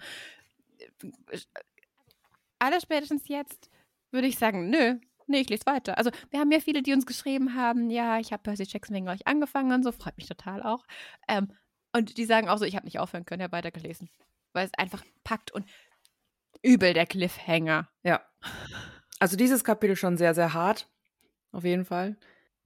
[2.57, 3.69] Alle spätestens jetzt
[4.11, 4.95] würde ich sagen, nö,
[5.27, 5.97] nee, ich lese weiter.
[5.97, 9.09] Also, wir haben ja viele, die uns geschrieben haben, ja, ich habe Percy Jackson wegen
[9.09, 10.85] euch angefangen und so, freut mich total auch.
[11.27, 11.49] Ähm,
[11.93, 14.09] und die sagen auch so, ich habe nicht aufhören können, ja, weitergelesen.
[14.53, 15.65] Weil es einfach packt und
[16.61, 17.89] übel der Cliffhanger.
[18.03, 18.21] Ja.
[19.19, 20.89] Also dieses Kapitel schon sehr, sehr hart.
[21.51, 22.17] Auf jeden Fall.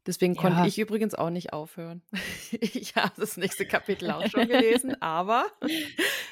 [0.07, 0.41] Deswegen Ja.
[0.41, 2.02] konnte ich übrigens auch nicht aufhören.
[2.52, 5.45] Ich habe das nächste Kapitel auch schon gelesen, aber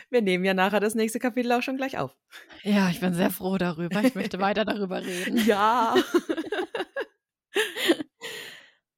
[0.10, 2.16] wir nehmen ja nachher das nächste Kapitel auch schon gleich auf.
[2.64, 4.04] Ja, ich bin sehr froh darüber.
[4.04, 5.38] Ich möchte weiter darüber reden.
[5.46, 5.96] Ja.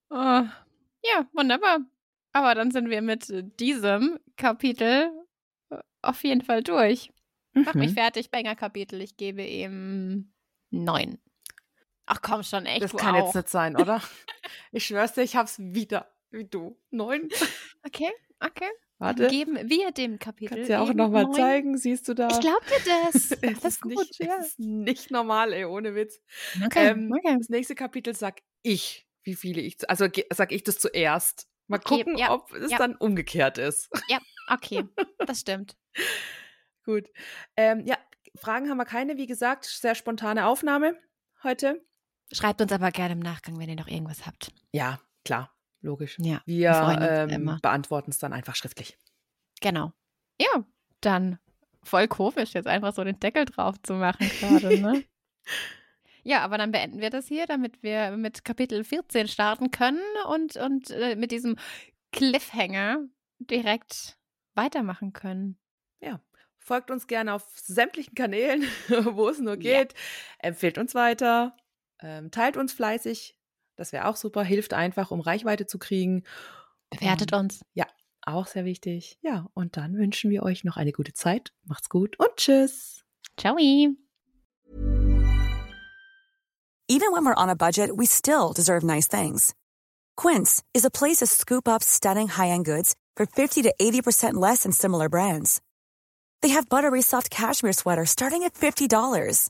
[0.10, 0.15] Oh,
[1.03, 1.80] ja, wunderbar.
[2.34, 5.10] Aber dann sind wir mit äh, diesem Kapitel
[5.69, 7.11] äh, auf jeden Fall durch.
[7.53, 7.95] Mach mich Mhm.
[7.95, 9.02] fertig, Banger-Kapitel.
[9.02, 10.34] Ich gebe ihm
[10.69, 11.18] neun.
[12.06, 12.81] Ach komm schon, echt.
[12.81, 14.02] Das du kann jetzt nicht sein, oder?
[14.72, 16.11] Ich schwör's dir, ich hab's wieder.
[16.32, 16.78] Wie du.
[16.90, 17.30] Neun.
[17.84, 18.69] Okay, okay.
[18.99, 19.28] Warte.
[19.28, 20.53] Geben wir dem Kapitel.
[20.53, 22.28] Kannst du ja auch nochmal zeigen, siehst du da?
[22.28, 23.32] Ich glaub dir das.
[23.44, 24.36] Alles ist gut, nicht, ja.
[24.36, 26.22] ist nicht normal, ey, ohne Witz.
[26.64, 27.36] Okay, Ähm, okay.
[27.40, 31.48] Das nächste Kapitel sag ich, wie viele ich, also sag ich das zuerst.
[31.68, 32.78] Mal Okay, gucken, ja, ob es ja.
[32.78, 33.90] dann umgekehrt ist.
[34.48, 34.84] Okay,
[35.26, 35.76] das stimmt.
[36.86, 37.10] Gut.
[37.57, 37.98] Ähm, ja,
[38.36, 39.18] Fragen haben wir keine.
[39.18, 40.95] Wie gesagt, sehr spontane Aufnahme
[41.44, 41.84] heute.
[42.32, 44.52] Schreibt uns aber gerne im Nachgang, wenn ihr noch irgendwas habt.
[44.72, 46.18] Ja, klar, logisch.
[46.20, 48.98] Ja, wir ähm, beantworten es dann einfach schriftlich.
[49.62, 49.91] Genau.
[50.40, 50.66] Ja,
[51.02, 51.40] dann
[51.84, 55.03] voll komisch, jetzt einfach so den Deckel drauf zu machen gerade, ne?
[56.24, 60.56] ja, aber dann beenden wir das hier, damit wir mit Kapitel 14 starten können und,
[60.56, 61.58] und äh, mit diesem
[62.12, 62.99] Cliffhanger
[63.40, 64.18] direkt
[64.53, 65.58] weitermachen können.
[66.64, 68.62] Folgt uns gerne auf sämtlichen Kanälen,
[69.16, 69.80] wo es nur Ja.
[69.80, 69.95] geht.
[70.38, 71.58] Empfehlt uns weiter.
[72.02, 73.38] Ähm, teilt uns fleißig.
[73.76, 74.44] Das wäre auch super.
[74.44, 76.23] Hilft einfach, um Reichweite zu kriegen.
[76.90, 77.61] Bewertet Und uns.
[78.23, 79.18] Auch sehr wichtig.
[79.22, 81.53] Ja, und dann wünschen wir euch noch eine gute Zeit.
[81.64, 83.03] Macht's gut und tschüss.
[83.38, 83.57] Ciao.
[83.57, 83.98] Even
[87.14, 89.56] when we're on a budget, we still deserve nice things.
[90.18, 94.64] Quince is a place to scoop up stunning high-end goods for 50 to 80% less
[94.64, 95.61] than similar brands.
[96.41, 99.49] They have buttery soft cashmere sweaters starting at $50,